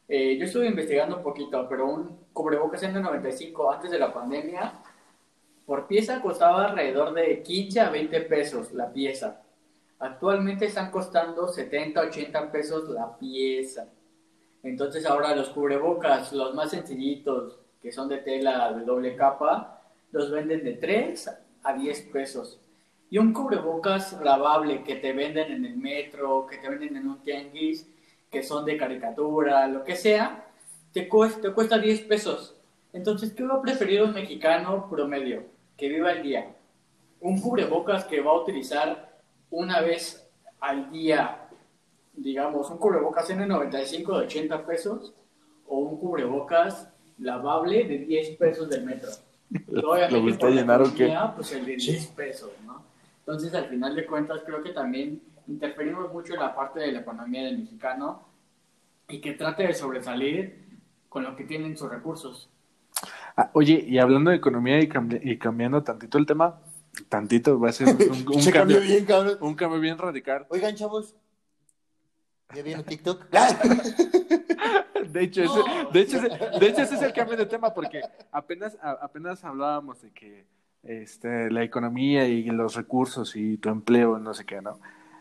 [0.09, 4.83] eh, yo estuve investigando un poquito, pero un cubrebocas N95 antes de la pandemia,
[5.70, 9.40] por pieza costaba alrededor de 15 a 20 pesos la pieza.
[10.00, 13.87] Actualmente están costando 70, 80 pesos la pieza.
[14.64, 19.80] Entonces ahora los cubrebocas, los más sencillitos, que son de tela de doble capa,
[20.11, 21.30] los venden de 3
[21.62, 22.59] a 10 pesos.
[23.09, 27.22] Y un cubrebocas lavable que te venden en el metro, que te venden en un
[27.22, 27.87] tianguis,
[28.28, 30.48] que son de caricatura, lo que sea,
[30.92, 32.56] te cuesta, te cuesta 10 pesos.
[32.92, 36.55] Entonces, ¿qué va a preferir un mexicano promedio que viva el día?
[37.21, 39.19] Un cubrebocas que va a utilizar
[39.51, 40.29] una vez
[40.61, 41.49] al día,
[42.12, 45.14] digamos, un cubrebocas N95 de 80 pesos
[45.66, 49.09] o un cubrebocas lavable de 10 pesos del metro.
[49.69, 51.07] ¿Lo gusta llenar o qué?
[51.07, 52.85] economía, Pues el de 10 pesos, ¿no?
[53.21, 57.01] Entonces, al final de cuentas, creo que también interferimos mucho en la parte de la
[57.01, 58.23] economía del mexicano
[59.09, 60.62] y que trate de sobresalir
[61.09, 62.51] con lo que tienen sus recursos.
[63.40, 66.61] Ah, oye, y hablando de economía y, cambi- y cambiando tantito el tema,
[67.09, 69.38] tantito va a ser un, un- un Se cambio, cambió bien, cabrón.
[69.40, 70.46] un cambio bien radical.
[70.50, 71.14] Oigan, chavos.
[72.55, 73.24] ¿Ya vieron TikTok?
[75.11, 75.59] De hecho, ese,
[75.92, 76.29] de, hecho, ese,
[76.61, 80.44] de hecho, ese es el cambio de tema porque apenas, a- apenas hablábamos de que
[80.83, 84.79] este, la economía y los recursos y tu empleo, no sé qué, ¿no?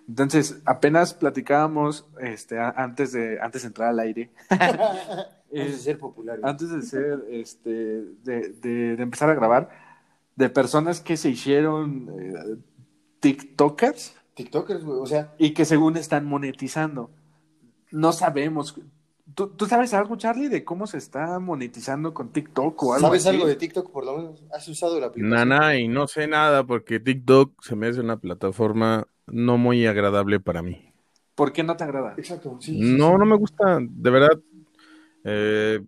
[0.08, 4.30] Entonces, apenas platicábamos este, antes, de, antes de entrar al aire,
[5.56, 6.44] Vamos eh, a ser populares.
[6.44, 9.70] antes de ser, este, de, de- de empezar a grabar,
[10.36, 12.58] de personas que se hicieron eh,
[13.20, 15.00] TikTokers TikTokers, güey.
[15.00, 17.12] O sea, y que según están monetizando.
[17.92, 18.76] No sabemos.
[19.36, 23.26] ¿Tú, tú sabes algo, Charlie, de cómo se está monetizando con TikTok o algo ¿sabes
[23.26, 23.36] así?
[23.36, 24.44] algo de TikTok por lo menos?
[24.52, 25.50] ¿Has usado la aplicación?
[25.50, 30.40] Nana, y no sé nada porque TikTok se me hace una plataforma no muy agradable
[30.40, 30.94] para mí.
[31.36, 32.14] ¿Por qué no te agrada?
[32.18, 32.74] Exacto, sí.
[32.84, 33.18] sí, No, sí.
[33.18, 34.40] no me gusta, de verdad.
[35.24, 35.82] Eh,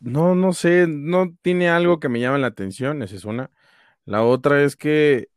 [0.00, 3.50] no, no sé, no tiene algo que me llame la atención, esa es una.
[4.04, 5.28] La otra es que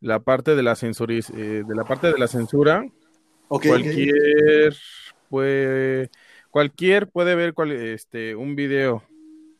[0.00, 2.84] la parte de la censuriz- eh, de la parte de la censura,
[3.48, 4.74] Ok, cualquier
[5.28, 6.10] puede,
[6.50, 9.02] cualquier puede ver cual- este un video,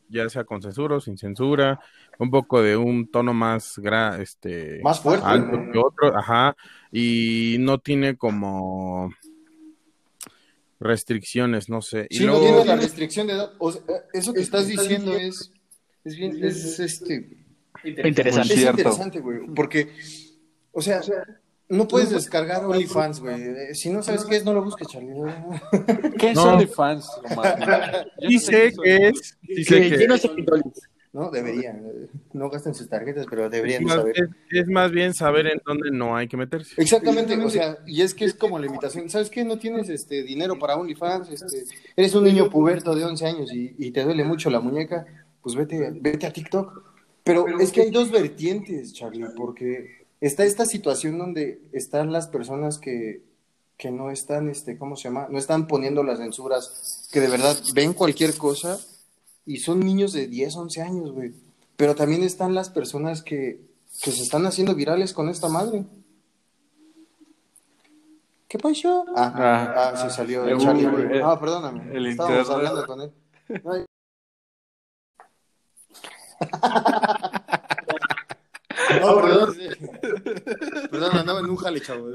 [0.07, 1.79] ya sea con censura o sin censura,
[2.19, 5.25] un poco de un tono más gra- este Más fuerte.
[5.25, 6.55] alto que otro, ajá,
[6.91, 9.11] y no tiene como
[10.81, 12.07] restricciones, no sé.
[12.09, 13.53] Y Sí, no luego- tiene la restricción de edad.
[13.59, 13.81] O sea,
[14.13, 15.51] eso que estás diciendo es,
[16.03, 17.37] es bien, es este,
[17.83, 18.53] Interesante.
[18.55, 19.93] es interesante, güey, porque,
[20.71, 20.99] o sea,
[21.69, 23.41] no puedes descargar OnlyFans, güey.
[23.41, 25.13] Eh, Si no sabes qué es, no lo busques, Charlie.
[26.17, 26.41] ¿Qué No.
[26.43, 28.07] son de fans, Omar?
[28.21, 30.17] Yo Sí no sé qué que es, sí sé que Yo
[31.13, 31.77] no deberían.
[31.85, 34.15] eh, No gasten sus tarjetas, pero deberían es de más, saber.
[34.17, 36.81] es- es más bien saber en dónde no hay que meterse.
[36.81, 39.09] Exactamente, o sea, y es que es como la invitación.
[39.09, 39.43] ¿Sabes qué?
[39.43, 43.75] No tienes este dinero para OnlyFans, este, eres un niño puberto de 11 años y,
[43.77, 45.05] y te duele mucho la muñeca,
[45.41, 46.83] pues vete, vete a TikTok.
[47.23, 52.77] Pero es que hay dos vertientes, Charlie, porque está esta situación donde están las personas
[52.79, 53.21] que,
[53.77, 55.27] que no están, este, ¿cómo se llama?
[55.29, 58.79] No están poniendo las censuras, que de verdad ven cualquier cosa
[59.53, 61.33] y son niños de 10, 11 años, güey.
[61.77, 63.61] Pero también están las personas que,
[64.03, 65.85] que se están haciendo virales con esta madre.
[68.47, 69.05] ¿Qué pasó?
[69.15, 71.21] Ah, Ah, ah, se salió el Charlie, el- güey.
[71.23, 71.95] Ah, perdóname.
[71.95, 72.67] el Estábamos internet.
[72.67, 73.11] hablando con él.
[73.63, 73.85] No,
[80.91, 81.17] perdón.
[81.17, 82.09] Andaba en un jale, chavo.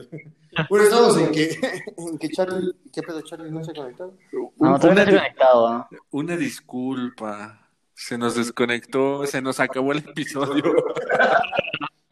[0.68, 1.50] Bueno, estamos en que,
[1.96, 4.16] en que Charlie, ¿qué pedo Charlie no se ha conectado?
[4.32, 5.88] No, todavía no estoy conectado, ¿no?
[6.10, 7.62] Una disculpa.
[7.94, 10.64] Se nos desconectó, se nos acabó el episodio.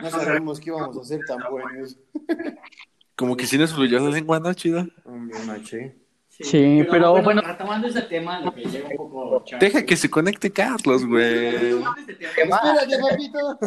[0.00, 1.96] No sabemos qué íbamos a hacer tan buenos.
[3.16, 4.52] Como que si nos fluyó la lengua, ¿no.
[4.52, 4.70] Sí,
[6.90, 9.44] pero, bueno, retomando ese tema, lo que llega un poco...
[9.58, 11.46] Deja que se conecte Carlos, güey.
[11.46, 13.58] Espérate, papito.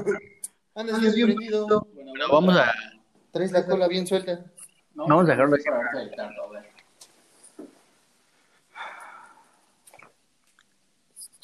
[0.77, 1.87] Andas bien prendido.
[1.91, 2.71] bueno, vamos a...
[3.31, 4.45] Traes la cola bien suelta.
[4.93, 5.65] Vamos a dejarlo así.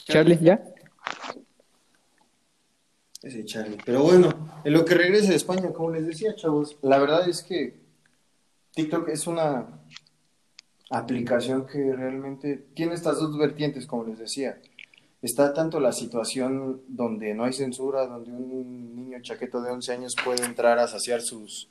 [0.05, 0.63] Charlie, ¿ya?
[3.23, 3.79] Ese Charlie.
[3.83, 4.29] Pero bueno,
[4.63, 7.81] en lo que regrese de España, como les decía, chavos, la verdad es que
[8.75, 9.67] TikTok es una
[10.91, 14.61] aplicación que realmente tiene estas dos vertientes, como les decía.
[15.23, 20.15] Está tanto la situación donde no hay censura, donde un niño chaqueto de 11 años
[20.23, 21.69] puede entrar a saciar sus,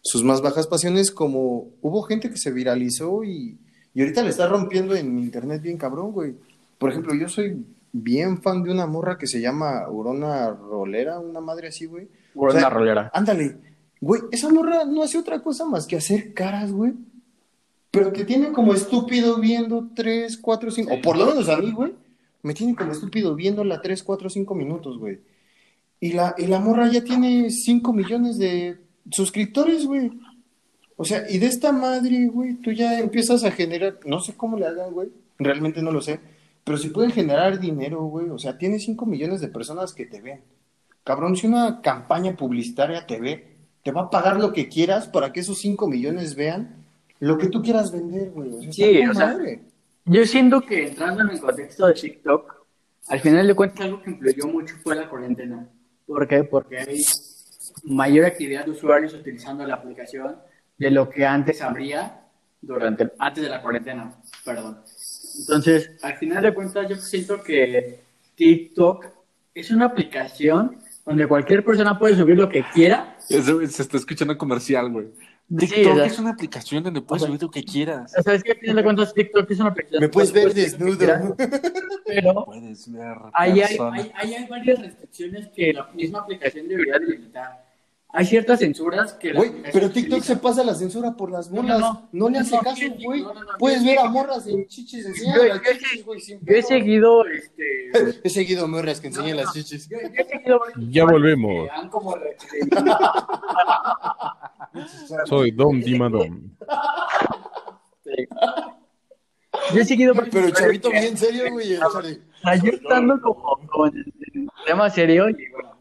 [0.00, 3.58] sus más bajas pasiones, como hubo gente que se viralizó y,
[3.92, 6.34] y ahorita le está rompiendo en internet bien cabrón, güey.
[6.78, 11.40] Por ejemplo, yo soy bien fan de una morra que se llama Urona Rolera, una
[11.40, 12.08] madre así, güey.
[12.34, 13.10] Por O sea, una rolera.
[13.12, 13.56] Ándale,
[14.00, 16.94] güey, esa morra no hace otra cosa más que hacer caras, güey.
[17.90, 21.72] Pero te tiene como estúpido viendo 3, 4, 5, o por lo menos a mí,
[21.72, 21.94] güey,
[22.46, 25.18] me tiene como estúpido viéndola 3, 4, 5 minutos, güey.
[25.98, 28.78] Y la, y la morra ya tiene 5 millones de
[29.10, 30.12] suscriptores, güey.
[30.96, 34.56] O sea, y de esta madre, güey, tú ya empiezas a generar, no sé cómo
[34.56, 36.20] le hagan, güey, realmente no lo sé,
[36.62, 40.20] pero si pueden generar dinero, güey, o sea, tiene 5 millones de personas que te
[40.20, 40.40] ven.
[41.02, 45.32] Cabrón, si una campaña publicitaria te ve, te va a pagar lo que quieras para
[45.32, 46.86] que esos 5 millones vean
[47.18, 48.54] lo que tú quieras vender, güey.
[48.54, 49.36] O sea, Sí, o sea.
[50.08, 52.54] Yo siento que entrando en el contexto de TikTok,
[53.08, 55.68] al final de cuentas algo que influyó mucho fue la cuarentena.
[56.06, 56.44] ¿Por qué?
[56.44, 57.02] Porque hay
[57.82, 60.36] mayor actividad de usuarios utilizando la aplicación
[60.78, 62.20] de lo que antes habría
[62.60, 64.14] durante antes de la cuarentena,
[64.44, 64.78] perdón.
[65.40, 68.00] Entonces, al final de cuentas yo siento que
[68.36, 69.06] TikTok
[69.54, 73.16] es una aplicación donde cualquier persona puede subir lo que quiera.
[73.28, 75.08] Eso, se está escuchando comercial, güey.
[75.48, 78.12] Sí, TikTok sea- es una aplicación donde puedes subir lo que quieras.
[78.18, 80.48] O sea, es que al final de cuentas TikTok es una aplicación Me puedes ver
[80.48, 81.36] que quieras, desnudo.
[82.04, 83.76] Pero Puedes ver Ahí hay,
[84.14, 87.65] hay, hay varias restricciones que la misma aplicación debería de limitar.
[88.18, 90.34] Hay ciertas censuras que Güey, pero TikTok utiliza.
[90.34, 91.80] se pasa la censura por las No, bolas.
[91.80, 92.28] no, No, no.
[92.30, 93.22] le hace No, caso, güey.
[93.22, 96.20] no, no, no, Puedes ver a morras en chichis, enseñan Yo- las yo- chichis, güey.
[96.20, 97.90] sin Yo he seguido, este...
[98.24, 99.86] He seguido morras que enseñan las chichis.
[99.88, 101.68] Yo, yo he seguido varios Ya volvemos.
[105.26, 106.50] Soy Dom Dimadom.
[109.74, 111.76] Yo he seguido Pero chavito bien serio, güey.
[111.76, 115.75] yo estando como, como en tema serio y bueno.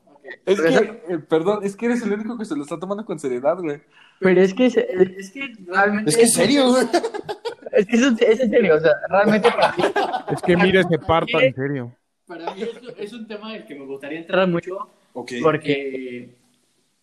[0.45, 3.19] Es que, eh, perdón, es que eres el único que se lo está tomando con
[3.19, 3.79] seriedad, güey.
[4.19, 6.09] Pero es que, es, es que realmente...
[6.09, 6.85] Es que en serio, güey.
[7.71, 9.83] Es que es, es en serio, o sea, realmente para mí...
[10.31, 11.91] Es que mira ese parto, en serio.
[12.25, 14.89] Para mí es, es un tema del que me gustaría entrar mucho
[15.41, 16.29] porque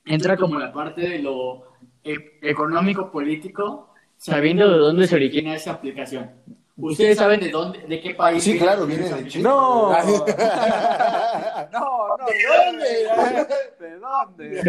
[0.05, 1.65] entra como la parte de lo
[2.03, 6.31] e- económico político sabiendo de dónde se origina esa aplicación.
[6.77, 8.43] ¿Ustedes saben de dónde, de qué país?
[8.43, 9.29] Sí, claro, viene de?
[9.29, 9.51] China.
[9.51, 9.93] No.
[11.73, 12.35] No, no, ¿De
[12.67, 13.47] dónde?
[13.81, 14.63] ¿De dónde?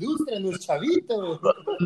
[0.00, 1.40] Ilústranos, chavito.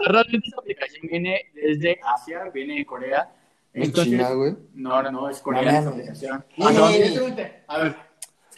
[0.06, 3.32] Realmente esa aplicación viene desde Asia, viene de Corea.
[3.74, 4.54] ¿En China, güey?
[4.74, 6.44] No, no, no, es coreana No, esa aplicación.
[6.61, 6.92] Ah.
[7.68, 7.96] A ver,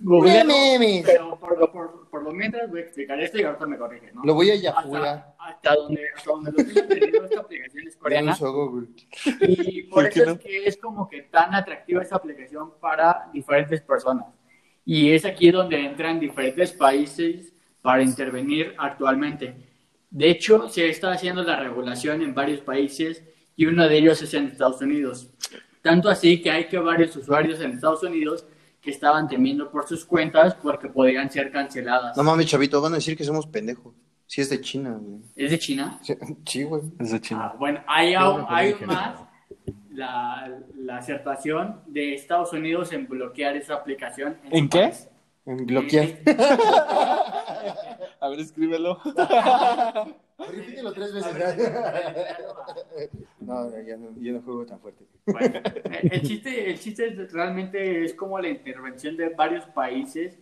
[0.01, 1.05] googlealo, memes.
[1.07, 4.15] pero por lo, por, por lo mientras voy a explicar esto y ahorita me corriges,
[4.15, 4.23] ¿no?
[4.25, 5.35] Lo voy a hasta, yahuar.
[5.39, 8.37] hasta donde, hasta donde lo tengo entendido, esta aplicación es coreana.
[8.41, 8.89] Google.
[9.41, 10.33] Y por ¿Por eso no?
[10.33, 14.27] es que es como que tan atractiva esta aplicación para diferentes personas.
[14.85, 19.55] Y es aquí donde entran diferentes países para intervenir actualmente.
[20.11, 23.25] De hecho, se está haciendo la regulación en varios países
[23.57, 25.31] y uno de ellos es en Estados Unidos.
[25.83, 28.47] Tanto así que hay que varios usuarios en Estados Unidos
[28.85, 32.17] que estaban temiendo por sus cuentas porque podrían ser canceladas.
[32.17, 33.95] No mames, chavito, van a decir que somos pendejos.
[34.27, 35.21] Si es de China, güey.
[35.37, 35.99] ¿Es de China?
[36.03, 36.15] Sí,
[36.47, 36.83] Sí, güey.
[37.01, 37.53] Es de Ah, China.
[37.59, 39.21] bueno, hay aún, hay más
[39.91, 44.37] la, la acertación de Estados Unidos en bloquear esa aplicación.
[44.51, 44.81] su ¿En qué?
[44.81, 45.09] país.
[45.47, 46.09] En bloquear.
[48.21, 48.99] A ver, escríbelo.
[50.39, 51.33] Repítelo tres veces.
[53.41, 55.05] No, ya no, ya no juego tan fuerte.
[55.27, 55.61] Bueno,
[56.11, 60.39] el, chiste, el chiste es realmente es como la intervención de varios países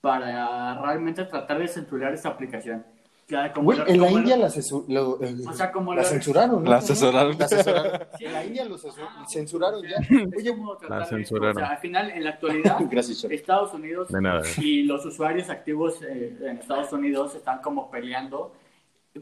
[0.00, 2.84] para realmente tratar de censurar esa aplicación.
[3.54, 6.02] Como Güey, lo- en la como India lo- la, lo- eh, O sea, como la
[6.02, 6.62] lo- censuraron.
[6.64, 6.70] ¿no?
[6.70, 7.36] La asesoraron.
[7.38, 8.00] La asesoraron.
[8.16, 9.96] Sí, En la India los cesu- censuraron ya.
[9.96, 10.56] es Oye,
[10.88, 11.56] La de- censuraron.
[11.56, 13.24] O sea, al final, en la actualidad, Gracias.
[13.24, 14.08] Estados Unidos
[14.58, 18.52] y los usuarios activos eh, en Estados Unidos están como peleando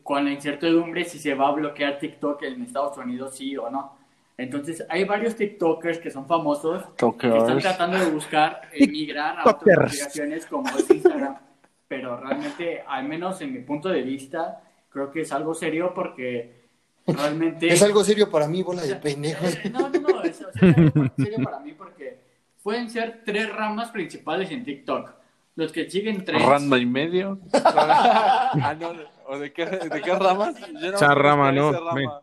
[0.02, 3.96] con la incertidumbre si se va a bloquear TikTok en Estados Unidos, sí o no.
[4.37, 9.78] Entonces, hay varios TikTokers que son famosos que están tratando de buscar emigrar a otras
[9.78, 11.37] aplicaciones como es Instagram.
[11.88, 16.64] Pero realmente, al menos en mi punto de vista, creo que es algo serio porque
[17.07, 17.68] realmente...
[17.68, 19.54] Es algo serio para mí, bola O de sea, pendejos.
[19.54, 22.18] eh, No, no, no, es, o sea, es algo serio para mí porque
[22.62, 25.11] pueden ser tres ramas principales en TikTok.
[25.57, 26.42] Los que siguen tres.
[26.42, 27.38] Randa y medio.
[27.52, 28.92] ah, no.
[29.26, 30.54] ¿O de qué, de qué ramas?
[30.58, 32.20] Yo no Esa me rama, no, rama.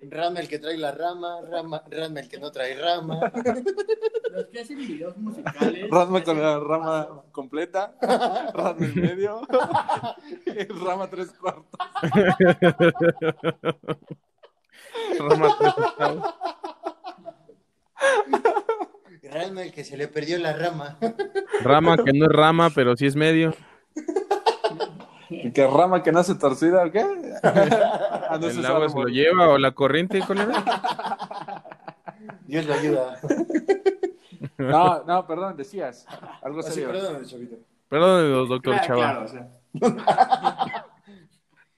[0.00, 3.32] en el que trae la rama, rama, rama el que no trae rama.
[4.30, 5.88] Los que hacen videos musicales.
[5.90, 7.94] Rama con la rama completa.
[8.54, 9.40] Rama y medio.
[10.46, 11.64] y rama tres cuartos.
[15.18, 16.34] Rama tres octavos.
[19.22, 20.98] Rama el que se le perdió la rama.
[21.62, 23.54] Rama que no es rama, pero sí es medio.
[25.30, 27.04] ¿Y qué rama que nace torcida o qué?
[27.42, 30.62] Ah, no, El agua se lo lleva o la corriente, colega.
[32.46, 33.20] Dios lo ayuda.
[34.56, 36.06] No, no, perdón, decías.
[36.42, 36.90] Algo Así, serio.
[36.90, 37.56] perdóname, chavito.
[37.88, 39.00] Perdón, doctor Claro, Chava.
[39.00, 40.86] claro, o sea.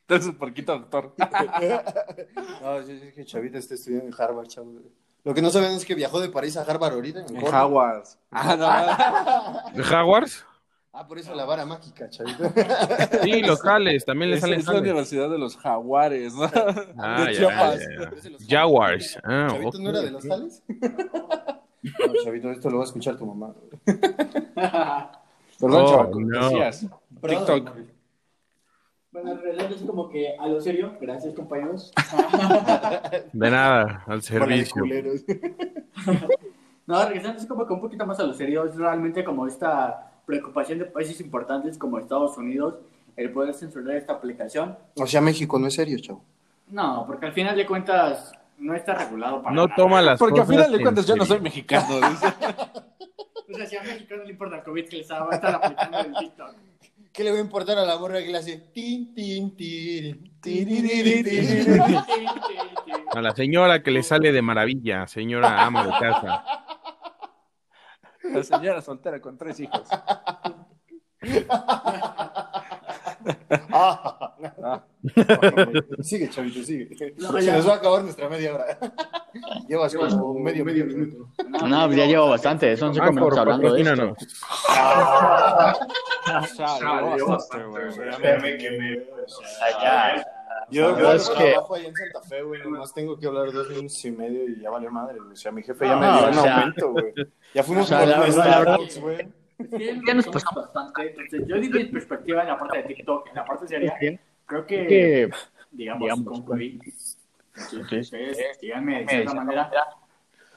[0.00, 1.14] Entonces, porquito, doctor.
[2.62, 4.74] No, yo dije que Chavito está estudiando en Harvard, chavo.
[5.24, 7.20] Lo que no saben es que viajó de París a Harvard ahorita.
[7.20, 8.18] En En.
[8.32, 10.44] Ah, ¿De Jaguars?
[10.94, 12.44] Ah, por eso la vara mágica, Chavito.
[13.22, 14.82] Sí, los jales, también le Es, salen es la jales.
[14.90, 16.42] Universidad de los Jaguares, ¿no?
[16.98, 17.80] Ah, de ya, Chiapas.
[17.80, 18.10] ya, ya.
[18.18, 19.18] Eso los Jaguars.
[19.24, 20.62] Ah, ¿Chavito no era de los tales?
[21.82, 23.52] No, Chavito, esto lo va a escuchar tu mamá.
[23.84, 26.44] Perdón, Oh, chavaco, no.
[26.50, 26.86] decías.
[27.20, 27.76] Perdón, TikTok.
[29.10, 31.90] Bueno, en realidad es como que a lo serio, gracias compañeros.
[33.32, 34.82] De nada, al Por los servicio.
[34.82, 35.22] culeros.
[36.86, 40.11] No, regresando es como que un poquito más a lo serio, es realmente como esta
[40.26, 42.76] preocupación de países importantes como Estados Unidos,
[43.16, 44.76] el poder censurar esta aplicación.
[44.96, 46.22] O sea, México no es serio, chavo.
[46.68, 49.76] No, porque al final de cuentas no está regulado para No nada.
[49.76, 51.96] toma las Porque al cosas final de en cuentas yo no soy mexicano.
[52.08, 52.26] dice.
[53.52, 55.54] O sea, si a México no le importa el COVID que les va a estar
[55.54, 56.54] aplicando el TikTok.
[57.12, 60.40] ¿Qué le va a importar a la morra que le hace tin, tin, tirin?
[63.14, 66.44] A la señora que le sale de maravilla, señora ama de casa.
[68.24, 69.82] La señora soltera con tres hijos.
[73.72, 74.34] Ah.
[74.64, 74.82] Ah.
[76.00, 77.14] Sigue, chavito, sigue.
[77.18, 77.56] No, Se ya.
[77.56, 78.78] nos va a acabar nuestra media hora.
[79.68, 81.28] Llevas como medio, medio minuto.
[81.68, 83.90] No, pues ya llevo bastante, son cinco Ah, minutos por hablando de esto.
[83.90, 84.18] patrocínanos.
[86.56, 87.84] Chale, basta, güey.
[90.72, 92.62] Yo, Yo es que- trabajo allá en Santa Fe, güey.
[92.62, 95.32] Nomás tengo que hablar dos minutos y medio y ya valió madre, güey.
[95.32, 97.14] O sea, mi jefe ya me No, dio o un sea- aumento, güey.
[97.54, 99.28] Ya fuimos o sea, por la los Starbucks, güey.
[100.06, 103.34] Ya nos pasamos bastante, entonces yo digo mi perspectiva en la parte de TikTok, en
[103.36, 103.96] la parte seria,
[104.46, 105.30] creo que,
[105.70, 106.80] digamos, concluí.
[107.54, 108.10] Ustedes,
[108.60, 109.70] díganme de cierta manera,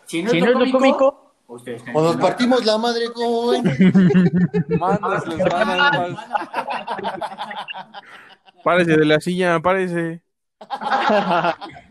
[0.05, 3.61] si no es lo cómico, ustedes O nos partimos la madre, güey.
[4.79, 6.25] Mandas, les mandan más.
[8.65, 10.23] Párese de la silla, párese.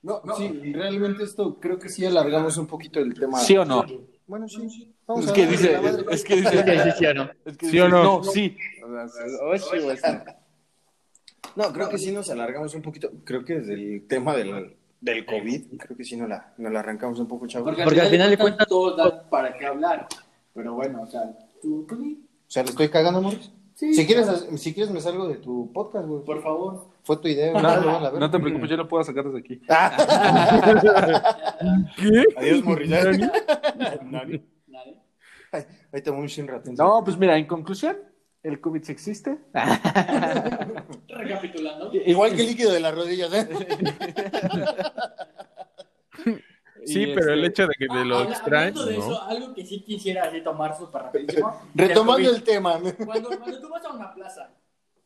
[0.00, 3.40] No, sí, realmente esto creo que sí alargamos un poquito el tema.
[3.40, 3.84] ¿Sí o no?
[4.28, 4.94] Bueno, sí.
[5.06, 6.04] Vamos Es a que dice, madre.
[6.10, 7.30] es que dice, Sí, sí, sí, ¿o no?
[7.44, 8.02] es que ¿Sí dice, o no?
[8.04, 8.56] No, sí.
[11.56, 13.10] No, creo que sí nos alargamos un poquito.
[13.24, 16.78] Creo que desde el tema del, del COVID, creo que sí nos la, nos la
[16.78, 17.74] arrancamos un poco, chavos.
[17.74, 20.06] Porque, al final de cuentas todos dan para qué hablar.
[20.54, 21.22] Pero bueno, o sea,
[21.60, 22.18] tú, tú.
[22.46, 23.50] O sea, ¿le estoy cagando, Morris?
[23.78, 23.94] Sí.
[23.94, 24.26] Si quieres,
[24.56, 26.24] si quieres me salgo de tu podcast, güey.
[26.24, 26.88] Por favor.
[27.04, 27.52] Fue tu idea.
[28.18, 29.58] No, te preocupes, yo lo puedo sacar desde aquí.
[31.96, 32.24] ¿Qué?
[32.36, 32.64] Adiós.
[34.04, 34.42] Nani.
[34.66, 34.98] Nadie.
[35.92, 36.72] Ahí te voy un shin rato.
[36.76, 37.96] No, pues mira, en conclusión,
[38.42, 39.38] el COVID sí existe.
[41.08, 41.92] Recapitulando.
[42.04, 43.48] Igual que el líquido de las rodillas, ¿eh?
[46.88, 48.88] Sí, Y, pero el este, hecho de que lo de ¿no?
[48.88, 51.60] eso, algo que sí quisiera así tomar súper rapidísimo.
[51.74, 52.80] Retomando El el tema.
[53.04, 54.54] Cuando, cuando tú vas a una plaza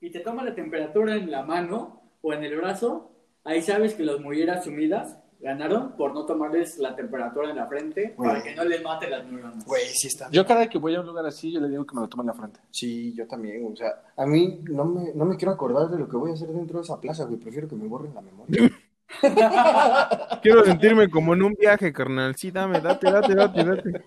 [0.01, 3.11] y te tomas la temperatura en la mano o en el brazo,
[3.43, 8.15] ahí sabes que las mujeres sumidas ganaron por no tomarles la temperatura en la frente
[8.17, 9.65] para que no les mate las neuronas.
[9.65, 10.31] Güey, sí está.
[10.31, 12.09] Yo cada vez que voy a un lugar así, yo le digo que me lo
[12.09, 12.61] tome en la frente.
[12.71, 13.69] Sí, yo también.
[13.73, 16.35] O sea, a mí no me, no me quiero acordar de lo que voy a
[16.35, 17.39] hacer dentro de esa plaza, güey.
[17.39, 18.71] Prefiero que me borren la memoria.
[20.43, 22.35] Quiero sentirme como en un viaje, carnal.
[22.37, 24.05] Sí, dame, date, date, date, date.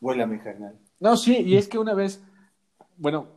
[0.00, 0.74] Vuélame, carnal.
[1.00, 2.22] No, sí, y es que una vez,
[2.96, 3.28] bueno,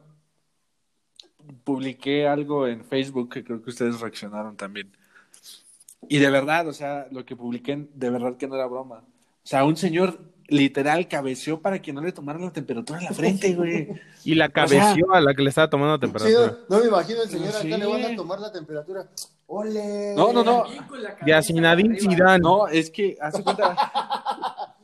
[1.63, 4.91] publiqué algo en Facebook que creo que ustedes reaccionaron también.
[6.09, 8.97] Y de verdad, o sea, lo que publiqué, de verdad que no era broma.
[8.99, 13.11] O sea, un señor literal cabeceó para que no le tomaran la temperatura en la
[13.11, 13.89] frente, güey.
[14.23, 16.57] Y la cabeció a la que le estaba tomando Sí, temperatura.
[16.69, 17.67] no, no me imagino el señor Sí.
[17.67, 19.07] acá le van a tomar la temperatura.
[19.47, 20.13] ¡Ole!
[20.15, 20.65] No, no, no.
[21.25, 21.97] De Asinadín.
[21.97, 22.39] Zidane.
[22.39, 23.75] No, es que, hace cuenta.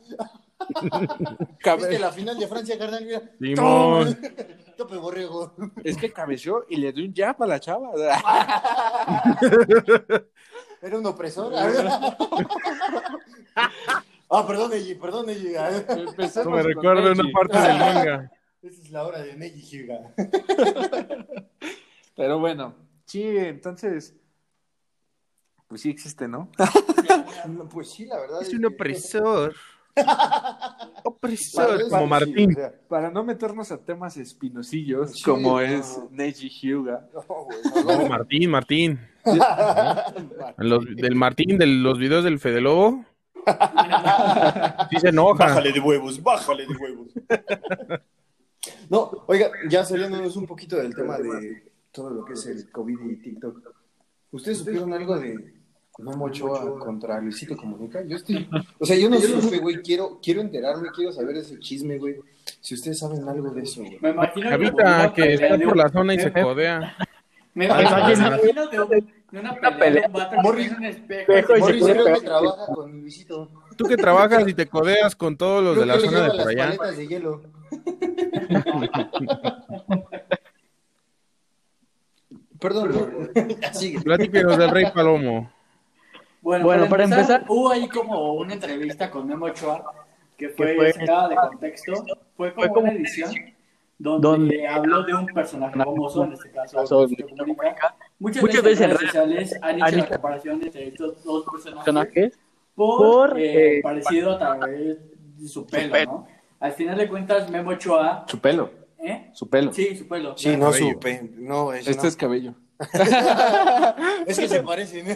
[1.60, 3.04] Cabe- ¿Viste la final de Francia, carnal?
[3.38, 3.56] Mira.
[3.56, 4.18] Simón.
[4.76, 5.52] Tope borrego.
[5.84, 7.90] Es que cabeció y le dio un jab a la chava.
[10.82, 11.52] Era un opresor.
[14.30, 18.32] ah, perdón, Eiji, perdón, empecemos Eso me con recuerda una parte del manga.
[18.62, 20.12] Esa es la hora de Neji Hyuga.
[22.16, 24.14] Pero bueno, sí, entonces,
[25.68, 26.50] pues sí existe, ¿no?
[27.72, 28.42] Pues sí, la verdad.
[28.42, 29.54] Es un opresor.
[31.04, 32.50] Opresor, eso como Martín.
[32.50, 35.60] o sea, Para no meternos a temas espinosillos, Sí, como no.
[35.60, 37.06] es Neji Hyuga.
[37.14, 39.00] no, güey, no, No, Martín, Martín.
[40.58, 43.04] Los- del Martín, de los videos del Fede Lobo.
[44.90, 45.44] Sí se enoja.
[45.46, 47.08] Bájale de huevos, bájale de huevos.
[48.88, 52.98] No, oiga, ya saliéndonos un poquito del tema de todo lo que es el COVID
[53.10, 53.74] y TikTok.
[54.34, 55.52] ¿Ustedes supieron algo de
[55.98, 58.02] Memo Ochoa contra Luisito Comunica?
[58.04, 58.48] Yo estoy,
[58.80, 62.16] o sea, yo no supe, güey, quiero, quiero enterarme, quiero saber ese chisme, güey.
[62.60, 63.98] Si ustedes saben algo de eso, güey.
[64.00, 66.96] Me imagino Javita, que pelea está de por la zona y se codea.
[67.54, 68.88] Me imagino, imagino de, un-
[69.30, 71.32] de una pelea de un que Morris- un espejo.
[71.60, 73.48] Morris creo que trabaja con Luisito.
[73.76, 76.22] Tú que trabajas y te codeas con todos los de Creo la que él zona
[76.24, 76.64] de por las allá.
[76.76, 77.42] paletas de hielo.
[82.64, 83.30] Perdón,
[83.72, 84.00] sigue.
[84.00, 85.50] Platíquenos del Rey Palomo.
[86.40, 89.84] Bueno, Bueno, para, para empezar, hubo ahí como una entrevista con Memo Ochoa
[90.38, 91.92] que fue, sacada de contexto.
[92.34, 93.34] Fue como, fue como- una edición
[93.98, 97.06] donde, donde habló de un personaje famoso, en este caso, caso,
[97.36, 97.96] Comunica.
[98.18, 102.38] Muchas, Muchas veces en redes sociales han hecho la comparación entre estos dos personajes personajes
[102.74, 104.98] por, por, eh, eh, parecido a través
[105.36, 106.26] de su pelo, ¿no?
[106.60, 108.70] Al final de cuentas, Memo Ochoa, Su pelo,
[109.04, 109.30] ¿eh?
[109.32, 109.72] su pelo.
[109.72, 110.36] Sí, su pelo.
[110.36, 110.92] Sí, no Cabello.
[110.92, 111.30] supe.
[111.36, 112.02] No, Este no.
[112.04, 112.54] es cabello.
[114.26, 115.06] Es que se parecen.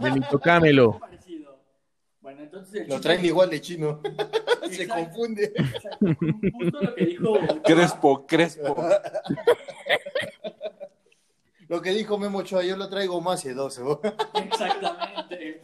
[0.00, 1.00] Benito Camelo.
[2.20, 4.00] Bueno, entonces el Lo traen igual de chino.
[4.70, 5.52] Se confunde.
[5.56, 6.06] Exacto.
[6.52, 7.32] Justo lo que dijo.
[7.64, 8.76] Crespo, Crespo.
[11.68, 14.00] Lo que dijo Memo Ochoa, yo lo traigo más sedoso.
[14.34, 15.60] Exactamente.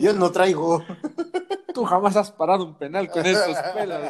[0.00, 0.82] Yo no traigo.
[1.74, 4.00] Tú jamás has parado un penal con esos pelos.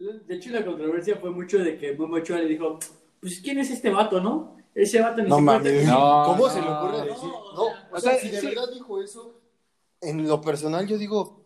[0.00, 2.78] De hecho, la controversia fue mucho de que Memo Ochoa le dijo,
[3.20, 4.56] pues, ¿quién es este vato, no?
[4.74, 6.52] Ese vato ni No siquiera No, ¿Cómo no.
[6.52, 7.28] se le ocurre No, decir?
[7.54, 8.46] No, o sea, o sea, si de sí.
[8.46, 9.40] verdad dijo eso,
[10.00, 11.44] en lo personal yo digo,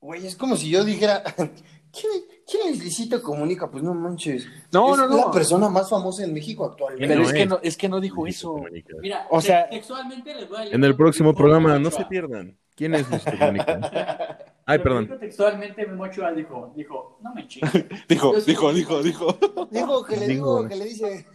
[0.00, 2.12] güey, es como si yo dijera, ¿quién,
[2.46, 3.70] quién es Luisito Comunica?
[3.70, 4.46] Pues no manches.
[4.70, 5.16] No, es no, no.
[5.16, 7.06] la persona más famosa en México actualmente.
[7.08, 7.48] Pero no es que es.
[7.48, 8.56] no, es que no dijo eso.
[9.00, 12.58] Mira, O sea, textualmente les voy a leer En el próximo programa, no se pierdan.
[12.74, 14.38] ¿Quién es Luisito Comunica?
[14.64, 15.04] Ay, perdón.
[15.06, 17.72] dijo Textualmente Memo Ochoa dijo, dijo, no me chingues.
[18.08, 19.38] Dijo, dijo, dijo, dijo.
[19.70, 21.26] Digo que le Digo, digo, que le dice,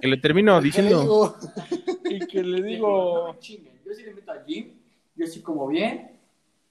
[0.00, 1.00] Que le termino que le diciendo.
[1.02, 1.36] digo,
[2.04, 3.32] Y que le Dijo, no digo.
[3.34, 3.80] me chinguen.
[3.84, 4.72] Yo sí le meto al gym,
[5.16, 6.12] yo sí como bien,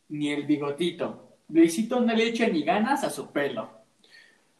[0.09, 1.37] ni el bigotito.
[1.49, 3.69] Luisito no le echa ni ganas a su pelo.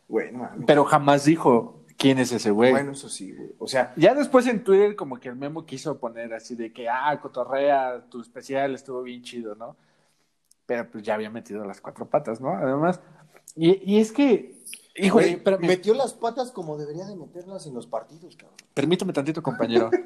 [0.08, 0.66] güey, no mames.
[0.68, 2.72] Pero jamás dijo ¿quién es ese güey?
[2.72, 3.50] Bueno, eso sí, güey.
[3.60, 6.90] O sea, Ya después en Twitter como que el memo quiso poner así de que,
[6.90, 9.76] ah, cotorrea, tu especial estuvo bien chido, ¿no?
[10.72, 12.52] Pero pues ya había metido las cuatro patas, ¿no?
[12.54, 13.02] Además,
[13.58, 14.56] y, y es que,
[14.96, 18.56] híjole, metió las patas como debería de meterlas en los partidos, cabrón.
[18.74, 19.90] permíteme tantito, compañero.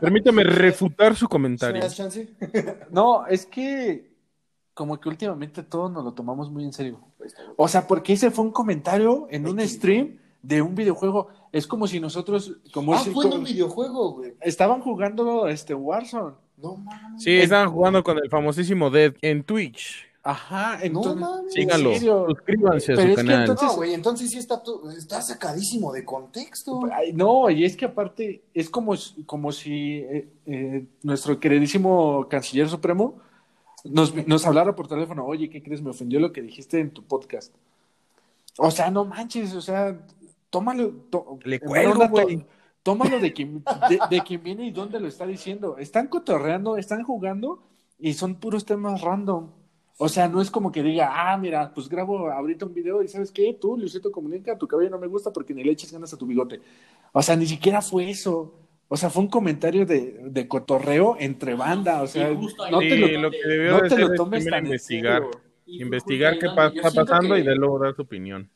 [0.00, 1.82] Permítame refutar su comentario.
[2.90, 4.14] No, es que
[4.74, 7.00] como que últimamente todos nos lo tomamos muy en serio.
[7.56, 11.28] O sea, porque ese fue un comentario en un stream de un videojuego.
[11.52, 14.34] Es como si nosotros, como Ah, si- fue un videojuego, güey.
[14.40, 16.34] estaban jugando este Warzone.
[16.62, 17.22] No mames.
[17.22, 20.06] Sí, estaban jugando con el famosísimo Dead en Twitch.
[20.22, 21.54] Ajá, No entonces, mames.
[21.54, 21.94] Síganlo.
[22.28, 23.40] Suscríbanse a Pero su es que canal.
[23.40, 26.82] entonces- No, güey, entonces sí está, to- está sacadísimo de contexto.
[26.92, 28.94] Ay, no, y es que aparte es como,
[29.24, 33.14] como si eh, eh, nuestro queridísimo canciller supremo
[33.84, 35.80] nos, nos hablara por teléfono, oye, ¿qué crees?
[35.80, 37.54] Me ofendió lo que dijiste en tu podcast.
[38.58, 39.96] O sea, no manches, o sea,
[40.50, 40.90] tómalo.
[41.08, 42.44] to- Le cuelgo, güey.
[42.82, 45.76] Tómalo de quien, de, de quien viene y dónde lo está diciendo.
[45.78, 47.62] Están cotorreando, están jugando
[47.98, 49.50] y son puros temas random.
[49.98, 53.08] O sea, no es como que diga, ah, mira, pues grabo ahorita un video y
[53.08, 53.54] ¿sabes qué?
[53.60, 56.24] Tú, Luisito Comunica, tu cabello no me gusta porque ni le eches ganas a tu
[56.26, 56.60] bigote.
[57.12, 58.54] O sea, ni siquiera fue eso.
[58.88, 62.02] O sea, fue un comentario de, de cotorreo entre banda.
[62.02, 64.54] O sea, no te lo, lo que debió no de te lo es tomes tan
[64.54, 65.22] en investigar.
[65.22, 65.40] serio.
[65.66, 68.50] Investigar qué pa- está pasando que- y de luego dar su opinión.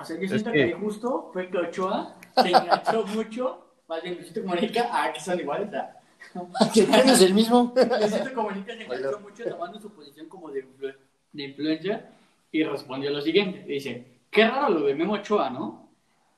[0.00, 0.72] O sea, yo Es siento que- que...
[0.74, 5.72] justo fue que Ochoa se enganchó mucho, más bien Luisito Comunica, ah, que son iguales,
[5.74, 5.94] a...
[6.72, 7.72] ¿Quién es el mismo?
[7.74, 10.96] Luisito Comunica se enganchó mucho tomando su posición como de, influ-
[11.32, 12.06] de influencer
[12.52, 15.88] y respondió lo siguiente, dice, qué raro lo de Memo Ochoa, ¿no?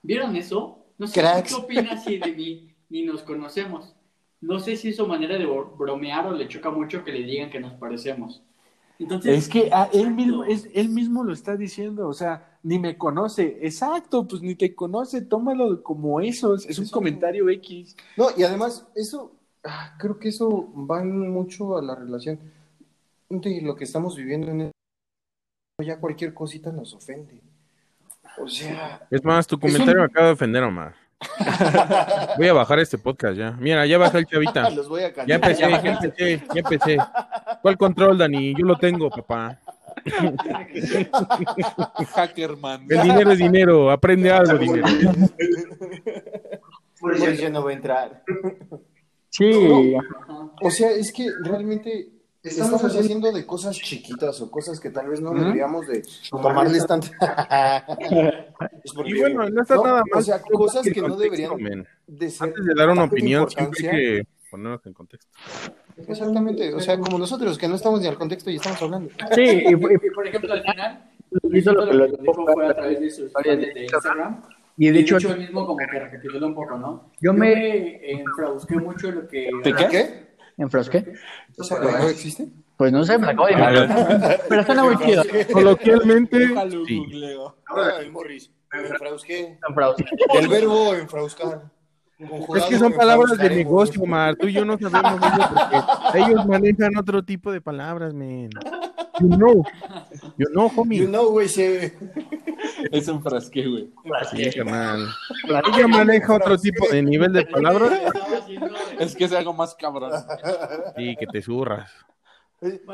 [0.03, 0.79] ¿Vieron eso?
[0.99, 1.49] No sé Cracks.
[1.51, 3.95] qué opinas si de mí ni nos conocemos.
[4.41, 7.23] No sé si es su manera de bro- bromear o le choca mucho que le
[7.25, 8.43] digan que nos parecemos.
[9.01, 12.79] Entonces, Es que ah, él, mismo, es, él mismo lo está diciendo, o sea, ni
[12.79, 13.59] me conoce.
[13.63, 16.93] Exacto, pues ni te conoce, tómalo como eso, es, es un Eso.
[16.93, 17.97] comentario X.
[18.17, 19.33] No, y además, eso,
[19.65, 22.39] ah, creo que eso va mucho a la relación
[23.31, 24.71] de lo que estamos viviendo en el...
[25.83, 27.41] Ya cualquier cosita nos ofende.
[28.39, 30.95] O sea, Es más, tu comentario me acaba de ofender, Omar.
[32.39, 33.53] Voy a bajar este podcast ya.
[33.53, 34.71] Mira, ya bajé el chavita.
[34.75, 36.97] los voy a Ya empecé, ya empecé, ya empecé.
[37.63, 38.55] ¿Cuál control, Dani?
[38.55, 39.59] Yo lo tengo, papá.
[42.15, 42.87] Hackerman.
[42.89, 43.91] El dinero es dinero.
[43.91, 44.87] Aprende algo, dinero.
[47.03, 48.23] Mauricio no va a entrar.
[49.29, 49.95] Sí.
[50.63, 55.21] O sea, es que realmente estamos haciendo de cosas chiquitas o cosas que tal vez
[55.21, 57.09] no deberíamos de tomarles tanto.
[58.85, 60.25] Es porque- Y bueno, no está nada O mal.
[60.25, 64.27] sea, cosas que no deberían de ser Antes de dar una opinión, siempre hay que
[64.51, 65.31] ponernos en contexto.
[66.09, 69.11] Exactamente, o sea, como nosotros que no estamos ni al contexto y estamos hablando.
[69.35, 69.73] sí, y,
[70.07, 71.11] y- por ejemplo, al final,
[71.53, 74.43] hizo lo que lo dijo fue a través de sus historias de Instagram.
[74.77, 77.11] y Y de hecho, él mismo como que recapituló un poco, ¿no?
[77.21, 79.51] Yo Yo me- me enfrausqué mucho en lo que...
[79.63, 80.30] ¿De qué?
[80.57, 80.63] ¿Qué?
[80.63, 81.15] ¿en Frosque?
[81.59, 82.49] O sea, ¿no existe?
[82.77, 84.41] Pues no sé, me acabo de inventar.
[84.49, 85.23] Pero suena muy chido.
[85.53, 86.49] Coloquialmente,
[86.87, 87.05] sí.
[87.67, 88.51] Ahora Morris.
[88.73, 89.59] Enfrausqué.
[90.35, 91.71] El verbo enfrauscar.
[92.55, 94.37] Es que son palabras de negocio, Omar.
[94.37, 98.51] Tú y yo no sabemos eso porque ellos manejan otro tipo de palabras, men.
[99.21, 99.65] You know.
[100.37, 101.07] You know, You homie.
[101.07, 101.95] know, güey, se...
[102.91, 103.91] Es un frasque, güey.
[104.31, 105.09] Sí, carnal.
[105.75, 107.93] Ella maneja otro tipo de nivel de palabras.
[108.99, 110.13] Es que es algo más cabrón.
[110.97, 111.91] Sí, que te zurras.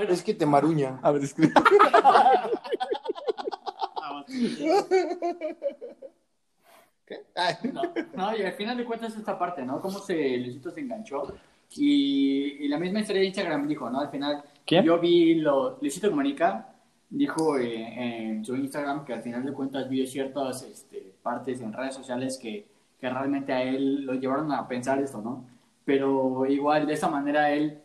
[0.09, 0.99] Es que te maruña.
[1.03, 1.53] A ver, escribe.
[7.07, 7.21] ¿Qué?
[7.35, 7.83] Ay, No,
[8.15, 9.81] no, y al final de cuentas esta parte, ¿no?
[9.81, 11.35] Cómo se, Luisito se enganchó.
[11.77, 14.01] Y, y la misma historia de Instagram dijo, ¿no?
[14.01, 14.85] Al final, ¿Quién?
[14.85, 15.79] yo vi lo...
[15.81, 16.76] Luisito Comunica
[17.11, 21.73] dijo eh, en su Instagram que al final de cuentas vio ciertas este, partes en
[21.73, 22.67] redes sociales que,
[23.01, 25.45] que realmente a él lo llevaron a pensar esto, ¿no?
[25.85, 27.79] Pero igual de esa manera él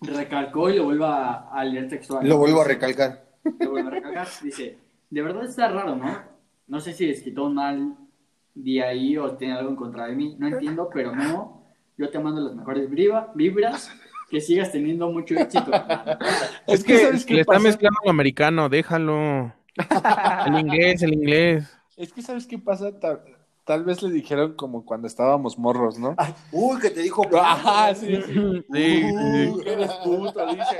[0.00, 2.28] recalcó y lo vuelvo a, a leer textual.
[2.28, 3.24] Lo vuelvo a recalcar.
[3.60, 4.28] lo vuelvo a recalcar.
[4.42, 4.78] Dice,
[5.10, 6.12] de verdad está raro, ¿no?
[6.68, 7.96] No sé si les quitó un mal
[8.54, 10.36] día ahí o tiene algo en contra de mí.
[10.38, 11.62] No entiendo, pero no.
[11.96, 13.90] Yo te mando las mejores vibra- vibras.
[14.32, 15.70] Que sigas teniendo mucho éxito.
[16.66, 19.52] Es que ¿sabes qué le está mezclando lo americano, déjalo.
[20.46, 21.70] El inglés, el inglés.
[21.98, 22.98] Es que, ¿sabes qué pasa?
[22.98, 23.22] Tal,
[23.64, 26.14] tal vez le dijeron como cuando estábamos morros, ¿no?
[26.16, 27.26] Ay, uy, que te dijo.
[27.38, 28.22] Ajá, sí, sí.
[28.32, 30.78] Sí, sí, que eres puto, dice.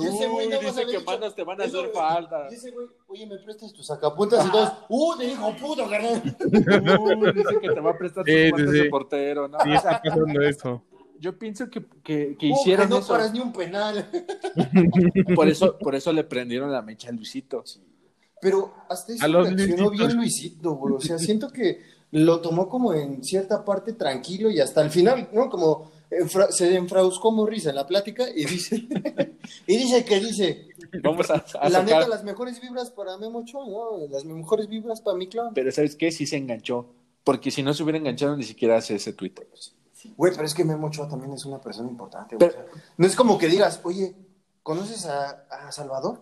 [0.00, 2.46] Y ese güey Uy, nada más dice que manos te van a hacer falta.
[2.46, 4.46] Ese güey, oye, ¿me prestas tus sacapuntas?
[4.46, 6.22] Y todos, ¡uh, te dijo puto, carnal!
[7.00, 8.78] Uy, dice que te va a prestar tus sí.
[8.78, 9.58] de portero, ¿no?
[9.58, 10.84] Sí, está pasando eso.
[11.20, 13.08] Yo pienso que, que, que hicieron no eso.
[13.08, 14.08] paras ni un penal.
[15.34, 17.64] Por eso, por eso le prendieron la mecha a Luisito.
[18.40, 20.94] Pero hasta eso A los reaccionó bien Luisito, güey.
[20.94, 21.80] O sea, siento que
[22.12, 25.48] lo tomó como en cierta parte tranquilo y hasta el final, ¿no?
[25.50, 28.76] Como enfra- se enfrauscó Morris en la plática y dice,
[29.66, 30.68] y dice que dice,
[31.02, 31.84] Vamos a, a la sacar.
[31.84, 34.06] neta, las mejores vibras para Memo Ochoa, ¿no?
[34.08, 35.52] Las mejores vibras para mi clan.
[35.54, 36.12] Pero ¿sabes qué?
[36.12, 36.86] Sí se enganchó.
[37.24, 39.32] Porque si no se hubiera enganchado, ni siquiera hace ese tweet.
[40.16, 42.50] Güey, pero es que Memo Ochoa también es una persona importante, güey.
[42.50, 44.14] Pero- O sea, no es como que digas, oye,
[44.62, 46.20] ¿conoces a, a Salvador?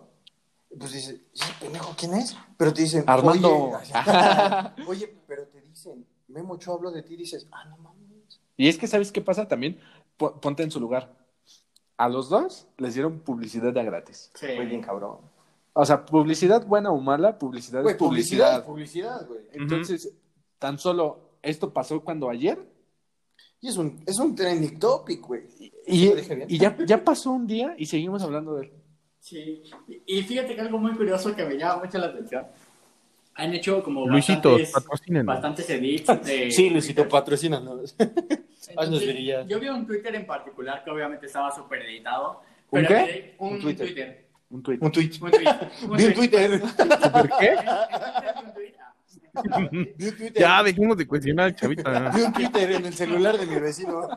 [0.77, 2.35] Pues dice, "Sí, pendejo, ¿quién es?
[2.57, 3.49] Pero te dicen, Armando.
[3.49, 3.77] Oye,
[4.87, 8.41] oye, pero te dicen, Memo Ochoa habló de ti y dices, ah, no mames.
[8.57, 9.79] Y es que, ¿sabes qué pasa también?
[10.17, 11.13] Po- Ponte en su lugar.
[11.97, 14.31] A los dos les dieron publicidad de gratis.
[14.33, 14.47] Sí.
[14.57, 15.19] Muy bien, cabrón.
[15.71, 19.25] O sea, publicidad buena o mala, publicidad Güey, es publicidad, publicidad.
[19.25, 19.41] publicidad, güey.
[19.53, 20.11] Entonces,
[20.59, 22.57] tan solo esto pasó cuando ayer
[23.65, 25.41] Y es un, es un trending topic, güey.
[25.87, 26.11] y,
[26.47, 28.71] y ya, ya pasó un día y seguimos hablando de él.
[29.19, 29.63] Sí,
[30.05, 32.45] y fíjate que algo muy curioso que me llama mucho la atención.
[33.33, 37.95] Han hecho como Luisito, bastantes, bastantes edits de Sí, Luisito, patrocínanos.
[38.77, 39.47] Haznos brillar.
[39.47, 42.41] Yo vi un Twitter en particular que obviamente estaba súper editado.
[42.69, 43.35] ¿Un pero qué?
[43.39, 43.87] Un, Un Twitter.
[43.87, 44.25] Twitter.
[44.51, 44.77] Un tweet.
[44.79, 45.11] Un tweet.
[45.21, 45.47] Un tweet.
[45.89, 46.13] Un tweet.
[46.13, 46.61] Twitter.
[46.61, 47.55] ¿Por qué?
[47.55, 48.45] Un tweet.
[48.45, 48.84] Un Twitter.
[50.35, 52.09] Ya, dejemos de cuestionar al chavita.
[52.15, 54.07] Vi un Twitter en el celular de mi vecino.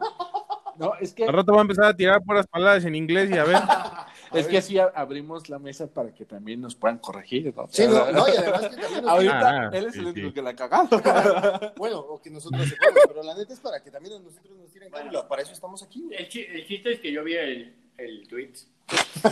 [0.79, 3.35] No, es que, Al rato va a empezar a tirar puras palabras en inglés y
[3.39, 3.57] a ver.
[4.33, 7.53] es que así abrimos la mesa para que también nos puedan corregir.
[7.57, 7.67] ¿no?
[7.69, 10.29] Sí, no, no, y además que también nos- Ahorita Ah, él es sí, el único
[10.29, 10.35] sí.
[10.35, 10.89] que la ha cagado.
[11.77, 14.71] Bueno, o que nosotros sepamos, pero la neta es para que también a nosotros nos
[14.71, 15.27] tiren cálculo.
[15.27, 16.09] Para eso estamos aquí.
[16.17, 18.53] El, chi- el chiste es que yo vi el, el tweet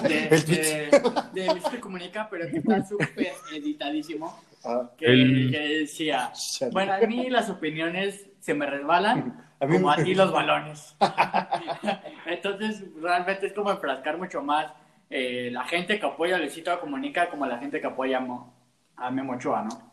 [0.02, 0.90] de, El tweet.
[1.32, 4.36] de, de Comunica, pero que está súper editadísimo.
[4.66, 6.32] Ah, Que, El- que decía:
[6.72, 10.32] Bueno, a mí las opiniones se me resbalan A mí como me- a ti los
[10.32, 10.96] balones.
[12.26, 14.72] Entonces, realmente es como enfrascar mucho más
[15.08, 18.52] eh, la gente que apoya a Luisito Comunica como la gente que apoya a, Mo-
[18.96, 19.92] a Memo Ochoa, ¿no?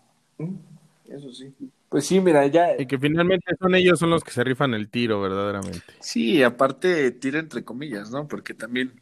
[1.08, 1.54] Eso sí.
[1.90, 2.76] Pues sí, mira, ya.
[2.80, 5.82] Y que finalmente son ellos son los que se rifan el tiro, verdaderamente.
[6.00, 8.28] Sí, aparte tira entre comillas, ¿no?
[8.28, 9.00] Porque también,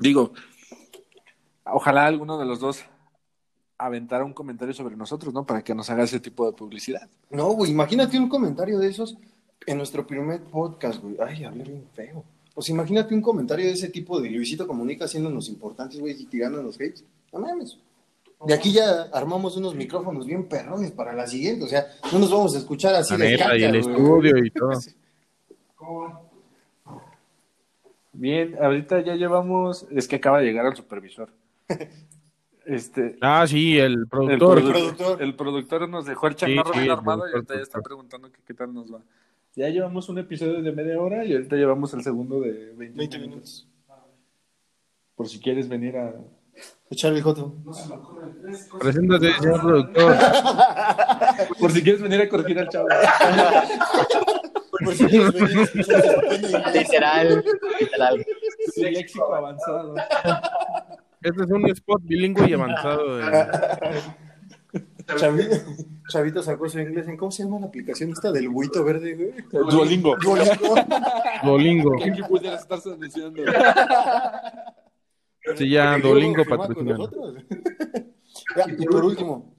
[0.00, 0.32] digo,
[1.64, 2.84] ojalá alguno de los dos
[3.84, 5.44] aventara un comentario sobre nosotros, ¿no?
[5.44, 7.08] Para que nos haga ese tipo de publicidad.
[7.30, 9.16] No, güey, imagínate un comentario de esos
[9.66, 11.16] en nuestro primer podcast, güey.
[11.20, 12.24] Ay, hablé bien feo.
[12.54, 16.76] Pues imagínate un comentario de ese tipo de Luisito Comunica haciéndonos importantes, güey, y tirándonos
[16.76, 17.04] hates.
[17.32, 17.78] No mames.
[18.44, 21.64] De aquí ya armamos unos micrófonos bien perrones para la siguiente.
[21.64, 23.94] O sea, no nos vamos a escuchar así La de neta, caca, y el güey.
[23.96, 24.70] estudio y todo.
[28.12, 31.30] Bien, ahorita ya llevamos, es que acaba de llegar el supervisor.
[32.66, 34.60] Este, Ah, sí, el el, productor.
[34.62, 35.22] produ- productor.
[35.22, 38.40] el productor nos dejó el changarro Sí, sí, armado y ahorita ya está preguntando que
[38.46, 39.00] qué tal nos va.
[39.54, 43.18] Ya llevamos un episodio de media hora y ahorita llevamos el segundo de 20, 20
[43.18, 43.68] minutos.
[45.14, 46.14] Por si quieres venir a...
[46.90, 47.54] Echar el joto.
[48.78, 50.14] Preséntate, señor productor.
[51.58, 52.88] Por si quieres venir a corregir al chavo.
[54.84, 56.74] Por si quieres venir a escuchar ese pequeño inglés.
[56.74, 57.44] Literal,
[57.80, 58.26] literal.
[58.74, 59.94] Sí, léxico avanzado.
[61.22, 63.16] Este es un spot bilingüe y avanzado.
[63.18, 64.00] de-
[65.16, 65.56] Chavito,
[66.08, 69.32] Chavito sacó su inglés en, ¿cómo se llama la aplicación esta del buito verde, güey?
[69.70, 70.16] Duolingo.
[70.16, 70.74] Duolingo.
[71.44, 71.90] Duolingo.
[71.96, 73.42] ¿Quién que pudiera estarse diciendo?
[75.56, 76.96] Sí, ya Duolingo patrocina.
[78.78, 79.56] Y por último,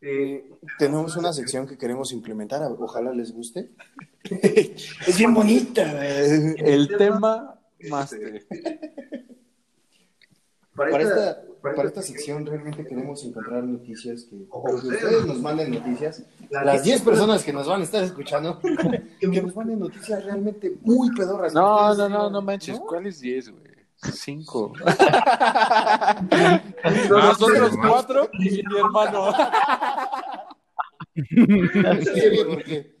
[0.00, 3.70] eh, tenemos una sección que queremos implementar, ojalá les guste.
[4.24, 5.82] es bien bonita.
[6.06, 8.46] El tema máster.
[10.78, 15.72] Para esta, para esta sección realmente queremos encontrar noticias que, o que ustedes nos manden
[15.72, 16.24] noticias.
[16.50, 18.60] Las 10 personas que nos van a estar escuchando,
[19.20, 21.52] que nos manden noticias realmente muy pedorras.
[21.52, 22.78] No, no, no, no manches.
[22.78, 22.86] ¿no?
[22.86, 23.68] ¿Cuáles 10, güey?
[24.00, 24.72] 5.
[24.86, 26.22] Ah,
[27.10, 29.32] Nosotros cuatro y mi hermano.
[31.20, 32.97] Sí, porque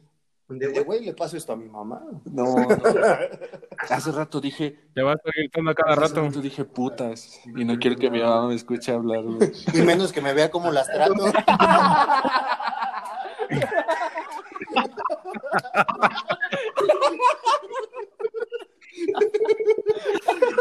[0.48, 2.02] de güey le paso esto a mi mamá.
[2.24, 2.68] No, no.
[3.90, 6.22] Hace rato dije, Te va a estar gritando a cada hace rato.
[6.22, 9.52] rato dije putas y no quiero que mi mamá me escuche hablar, güey.
[9.74, 11.14] Y menos que me vea cómo las trato.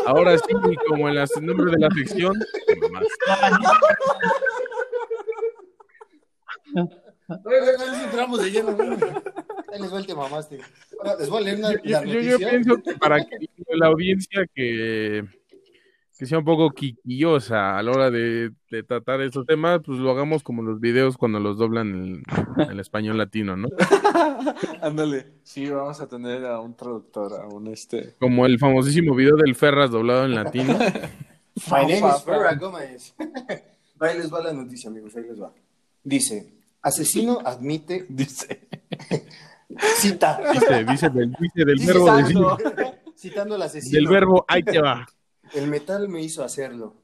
[0.06, 0.54] Ahora sí,
[0.88, 2.38] como en las el nombre de la sección.
[2.82, 3.08] mamás.
[7.30, 8.90] entramos de lleno, güey.
[9.72, 10.60] Ahí les va el te mamaste.
[11.00, 13.38] Ahora les voy a leer una, Yo, la yo- pienso que para que
[13.76, 15.26] la audiencia que,
[16.18, 20.10] que sea un poco quiquillosa a la hora de, de tratar estos temas, pues lo
[20.12, 22.24] hagamos como los videos cuando los doblan
[22.58, 23.68] en el español latino, ¿no?
[24.82, 25.34] Ándale.
[25.44, 28.16] Sí, vamos a tener a un traductor, a un este.
[28.20, 30.74] Como el famosísimo video del Ferras doblado en latino.
[31.70, 33.16] My name is Farrah Gómez.
[34.00, 35.52] Ahí les va la noticia, amigos, ahí les va.
[36.04, 38.68] Dice, asesino admite, Dice.
[39.98, 42.38] cita, Dice, dice del, dice del Dice verbo decir,
[43.18, 43.96] citando al asesino.
[43.98, 45.08] del verbo ahí te va.
[45.54, 46.96] El metal me hizo hacerlo.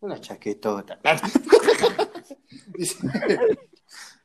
[0.00, 0.98] Una chaquetota.
[2.76, 2.96] Dice,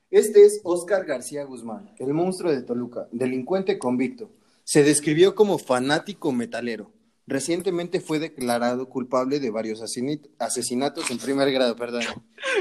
[0.10, 4.32] Este es Oscar García Guzmán, el monstruo de Toluca, delincuente convicto.
[4.64, 6.92] Se describió como fanático metalero.
[7.28, 12.04] Recientemente fue declarado culpable de varios asesinatos en primer grado, perdón.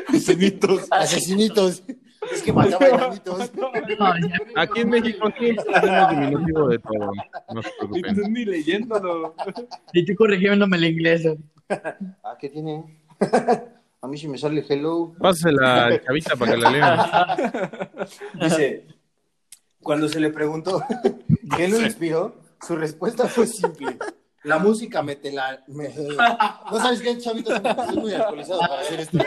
[0.08, 0.86] Asesinitos.
[0.90, 1.84] Asesinitos.
[2.32, 3.50] Es que mataba enanitos.
[4.56, 7.10] Aquí en México siempre tenemos diminutivo de todo.
[7.54, 8.14] No se Y preocupen.
[8.14, 9.34] tú ni leyéndolo.
[9.92, 11.28] Y tú corrigiéndome el inglés.
[11.68, 12.84] Ah, ¿qué tiene?
[14.02, 15.14] A mí sí me sale hello.
[15.18, 16.98] Pásasela a Chavita para que la lean.
[18.40, 18.86] Dice,
[19.82, 20.80] cuando se le preguntó
[21.56, 23.96] qué lo inspiró, su respuesta fue simple.
[24.44, 25.60] La música me te la...
[25.66, 25.88] me-
[26.70, 27.50] No sabes qué, chavito,
[27.86, 29.18] soy muy alcoholizado para hacer esto.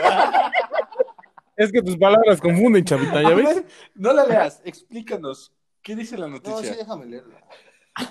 [1.60, 3.54] Es que tus palabras confunden, Chavita, ¿ya A ves?
[3.56, 5.52] ver, no la leas, explícanos.
[5.82, 6.74] ¿Qué dice la No, sí, noticia?
[6.76, 7.38] déjame leerla.
[7.98, 8.04] Sí,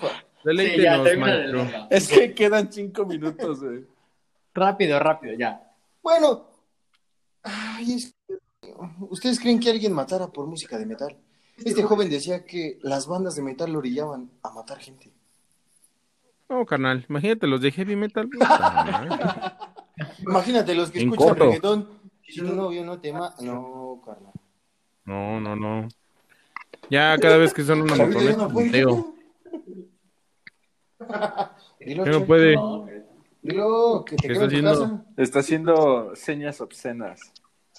[0.00, 1.58] ya, Deleítenos, termina de maestro.
[1.64, 1.86] leerla.
[1.90, 3.84] es que quedan cinco minutos, güey.
[4.54, 5.62] Rápido, rápido, ya.
[6.02, 6.48] Bueno,
[7.42, 8.38] ay, es que-
[9.00, 11.14] ¿ustedes creen que alguien matara por música de metal?
[11.62, 15.12] Este joven decía que las bandas de metal lo orillaban a matar gente.
[16.48, 18.30] No, carnal, imagínate los de heavy metal.
[20.26, 21.44] Imagínate los que En escuchan corto.
[21.44, 22.01] reggaetón.
[22.32, 23.34] Si tu novio no te ma...
[23.40, 24.32] No, carnal.
[25.04, 25.88] No, no, no.
[26.88, 28.70] Ya cada vez que son una motoneta, no puede.
[28.70, 29.14] punteo.
[31.80, 32.56] Dilo, no puede.
[33.42, 34.96] Dilo, que te ¿Qué queda en tu está haciendo?
[34.98, 35.04] casa.
[35.16, 37.20] Está haciendo señas obscenas.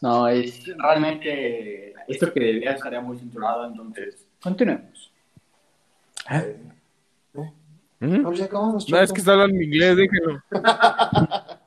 [0.01, 5.11] No, es realmente esto que debería estaría muy cinturado, entonces continuemos.
[7.99, 8.21] ¿Mm?
[8.21, 10.43] No, acabamos, No, es que está hablando en inglés, déjenlo.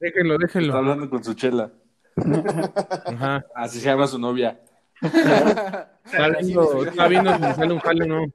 [0.00, 0.76] Déjenlo, Está déjenlo.
[0.76, 1.72] hablando con su chela.
[2.16, 3.44] Ajá.
[3.54, 4.60] Así se llama su novia.
[5.02, 8.26] Está viendo, está viendo si me sale un jale o no.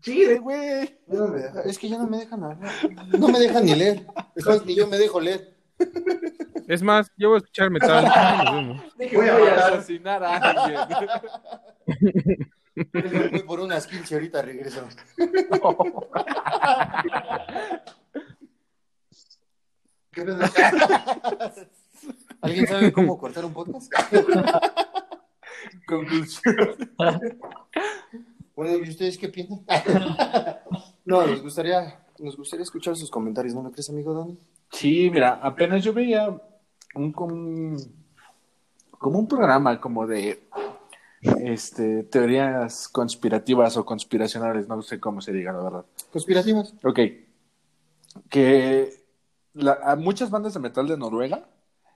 [0.00, 0.98] Chile, güey.
[1.06, 1.34] No
[1.64, 2.72] Es que ya no me dejan hablar.
[3.18, 4.06] No me dejan ni leer.
[4.34, 5.54] Es más, ni yo me dejo leer.
[6.68, 8.04] Es más, yo voy a escuchar metal.
[8.98, 10.80] Voy a asesinar a alguien.
[13.32, 14.86] Voy por unas 15 ahorita regreso.
[20.18, 20.38] ¿Qué pedo?
[22.40, 23.92] ¿Alguien sabe cómo cortar un podcast?
[25.86, 26.56] Conclusión.
[28.56, 29.64] Bueno, ¿y ustedes qué piensan?
[31.04, 34.38] No, nos gustaría, nos gustaría escuchar sus comentarios, ¿no lo crees, amigo Dani?
[34.70, 36.38] Sí, mira, apenas yo veía
[36.94, 37.74] un como,
[38.90, 40.42] como un programa como de
[41.22, 45.86] este teorías conspirativas o conspiracionales, no sé cómo se diga, la verdad.
[46.12, 46.74] Conspirativas.
[46.84, 47.00] Ok.
[48.28, 48.98] Que
[49.58, 51.48] la- a muchas bandas de metal de Noruega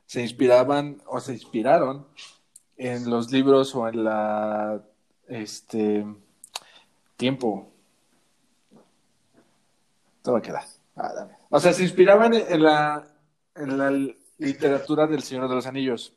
[0.06, 2.06] se inspiraban o se inspiraron
[2.76, 4.82] en los libros o en la
[5.28, 6.04] este
[7.16, 7.68] tiempo.
[10.22, 10.64] Todo va a quedar.
[10.96, 11.32] Ah, dame.
[11.50, 13.06] O sea, se inspiraban en la,
[13.54, 13.90] en la
[14.38, 16.12] literatura del Señor de los Anillos.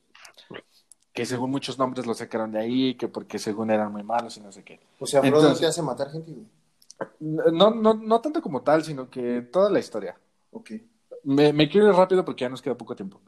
[1.14, 4.42] Que según muchos nombres lo sacaron de ahí, que porque según eran muy malos y
[4.42, 4.82] no sé qué.
[5.00, 6.46] O sea, Frodo Entonces- te hace matar gente, güey.
[7.20, 10.18] No, no, no tanto como tal, sino que toda la historia.
[10.52, 10.72] Ok.
[11.26, 13.22] Me, quiero ir rápido porque ya nos queda poco tiempo.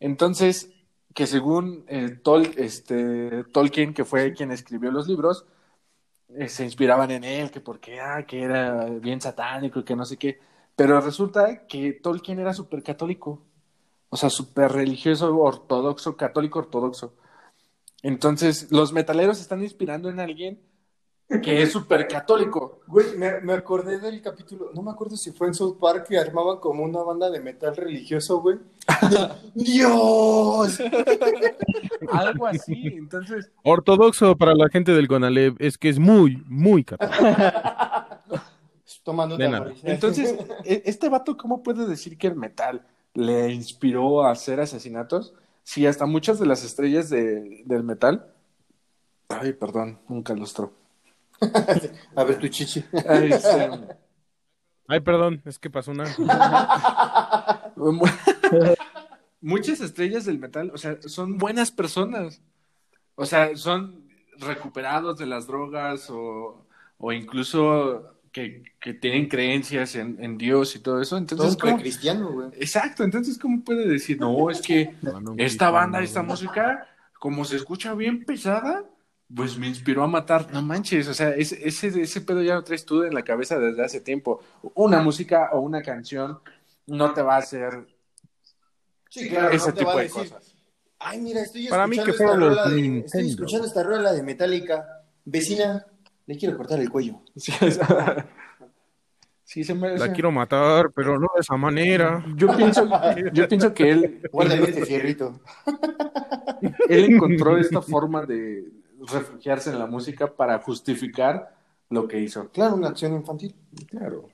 [0.00, 0.70] Entonces,
[1.14, 5.46] que según eh, Tol- este, Tolkien, que fue quien escribió los libros,
[6.30, 10.04] eh, se inspiraban en él, que porque ah, que era bien satánico y que no
[10.06, 10.40] sé qué.
[10.76, 13.42] Pero resulta que Tolkien era súper católico.
[14.10, 17.14] O sea, súper religioso, ortodoxo, católico ortodoxo.
[18.02, 20.60] Entonces, los metaleros están inspirando en alguien
[21.42, 22.80] que es súper católico.
[22.86, 26.18] Güey, me, me acordé del capítulo, no me acuerdo si fue en South Park que
[26.18, 28.58] armaban como una banda de metal religioso, güey.
[29.54, 30.80] ¡Dios!
[32.12, 32.86] Algo así.
[32.94, 37.16] Entonces, Ortodoxo para la gente del Conalep es que es muy, muy católico.
[39.02, 39.36] Tomando.
[39.84, 45.32] Entonces, e- ¿este vato cómo puede decir que el metal le inspiró a hacer asesinatos?
[45.62, 48.32] Si hasta muchas de las estrellas de- del metal.
[49.28, 50.72] Ay, perdón, un calostro.
[52.16, 52.84] A ver tu chichi.
[53.08, 53.30] Ay,
[54.88, 56.04] Ay, perdón, es que pasó una.
[57.76, 58.04] mu-
[59.40, 62.40] muchas estrellas del metal, o sea, son buenas personas.
[63.14, 64.06] O sea, son
[64.38, 66.66] recuperados de las drogas o,
[66.98, 71.10] o incluso que, que tienen creencias en, en Dios y todo eso.
[71.16, 72.48] Todo Entonces, es ¿cómo- cristiano, güey.
[72.54, 74.94] Exacto, entonces, ¿cómo puede decir, no, es que
[75.38, 76.86] esta banda, no, esta música,
[77.18, 78.84] como se escucha bien pesada,
[79.34, 80.52] pues me inspiró a matar.
[80.52, 83.58] No manches, o sea, ese, ese, ese pedo ya lo traes tú en la cabeza
[83.58, 84.40] desde hace tiempo.
[84.74, 86.38] Una música o una canción
[86.86, 87.86] no te va a hacer
[89.10, 90.54] Sí, claro, ese no te tipo va a de decir, cosas.
[90.98, 94.22] Ay, mira, estoy Para mí escuchando que esta rola de, estoy escuchando esta rola de
[94.22, 95.04] Metallica.
[95.24, 95.86] Vecina,
[96.26, 97.20] le quiero cortar el cuello.
[99.48, 102.24] Sí, sí, se me La quiero matar, pero no de esa manera.
[102.34, 102.84] Yo pienso,
[103.32, 105.40] yo pienso que él, Guárdame este fierrito.
[106.88, 108.64] él encontró esta forma de
[109.12, 111.54] refugiarse en la música para justificar
[111.90, 112.48] lo que hizo.
[112.50, 113.54] Claro, una acción infantil.
[113.88, 114.28] Claro.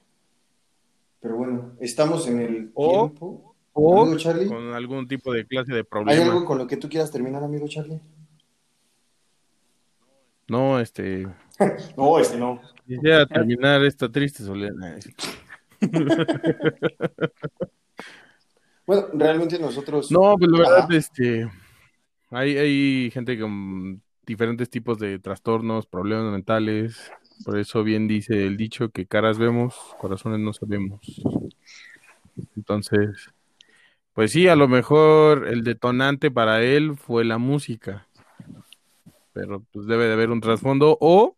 [1.20, 3.54] Pero bueno, estamos en el O- tiempo.
[3.74, 4.48] O Amigo Charlie.
[4.48, 6.22] con algún tipo de clase de ¿Hay problema.
[6.22, 8.00] algo con lo que tú quieras terminar, amigo Charlie?
[10.48, 11.26] No, este.
[11.96, 12.60] No, este no.
[12.86, 14.98] Quisiera terminar esta triste soledad.
[18.84, 20.10] Bueno, realmente nosotros...
[20.10, 21.48] No, pues la verdad, este.
[22.30, 27.12] Hay, hay gente con diferentes tipos de trastornos, problemas mentales.
[27.44, 31.00] Por eso bien dice el dicho que caras vemos, corazones no sabemos.
[32.56, 33.30] Entonces,
[34.14, 38.06] pues sí, a lo mejor el detonante para él fue la música.
[39.32, 41.36] Pero pues debe de haber un trasfondo o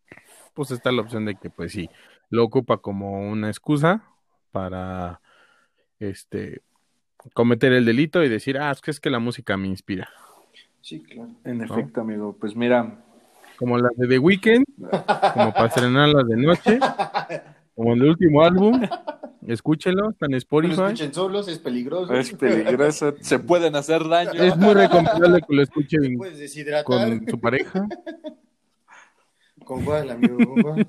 [0.54, 1.88] pues está la opción de que pues sí,
[2.30, 4.04] lo ocupa como una excusa
[4.50, 5.20] para
[5.98, 6.62] este
[7.32, 10.10] cometer el delito y decir, ah, es que es que la música me inspira.
[10.84, 11.30] Sí, claro.
[11.44, 12.36] En efecto, amigo.
[12.38, 13.02] Pues mira,
[13.56, 16.78] Como la de The Weeknd, como para estrenarla de noche,
[17.74, 18.82] como el último álbum,
[19.46, 20.82] escúchenlo, está en No lo Spotify.
[20.82, 22.12] escuchen solos, es peligroso.
[22.12, 24.32] es peligroso, se pueden hacer daño.
[24.32, 26.18] Es muy recomendable que lo escuchen
[26.84, 27.88] con su pareja.
[29.64, 30.36] ¿Con cuál, amigo?
[30.36, 30.86] ¿Con cuál?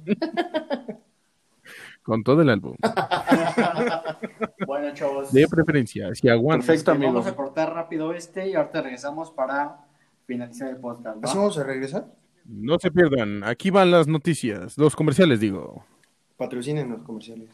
[2.05, 2.75] Con todo el álbum.
[4.67, 5.31] Bueno, chavos.
[5.31, 6.65] De preferencia, si aguanta.
[6.65, 7.13] Perfecto, amigo.
[7.13, 9.77] Vamos a cortar rápido este y ahorita regresamos para
[10.25, 11.23] finalizar el podcast.
[11.23, 12.05] ¿Así vamos a regresar?
[12.45, 15.83] No se pierdan, aquí van las noticias, los comerciales, digo.
[16.37, 17.49] Patrocinen los comerciales.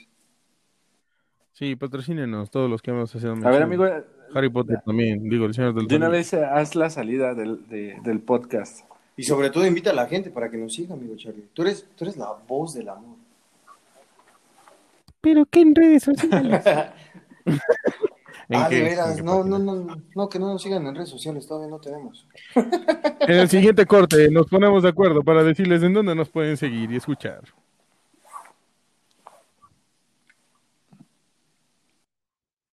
[1.53, 3.31] Sí, patrocínenos todos los que hemos hecho.
[3.31, 3.85] A ver, amigo,
[4.33, 7.97] Harry Potter también, digo, el señor del de una vez haz la salida del, de-
[8.03, 8.85] del podcast.
[9.17, 11.47] Y sobre todo invita a la gente para que nos siga, amigo Charlie.
[11.53, 13.17] Tú eres, tú eres la voz del amor.
[15.21, 16.63] Pero qué en redes sociales.
[18.49, 18.75] ¿En ah, qué?
[18.75, 19.23] de ¿En veras.
[19.23, 22.27] No, no, no, no, que no nos sigan en redes sociales, todavía no tenemos.
[22.55, 26.91] En el siguiente corte nos ponemos de acuerdo para decirles en dónde nos pueden seguir
[26.91, 27.41] y escuchar.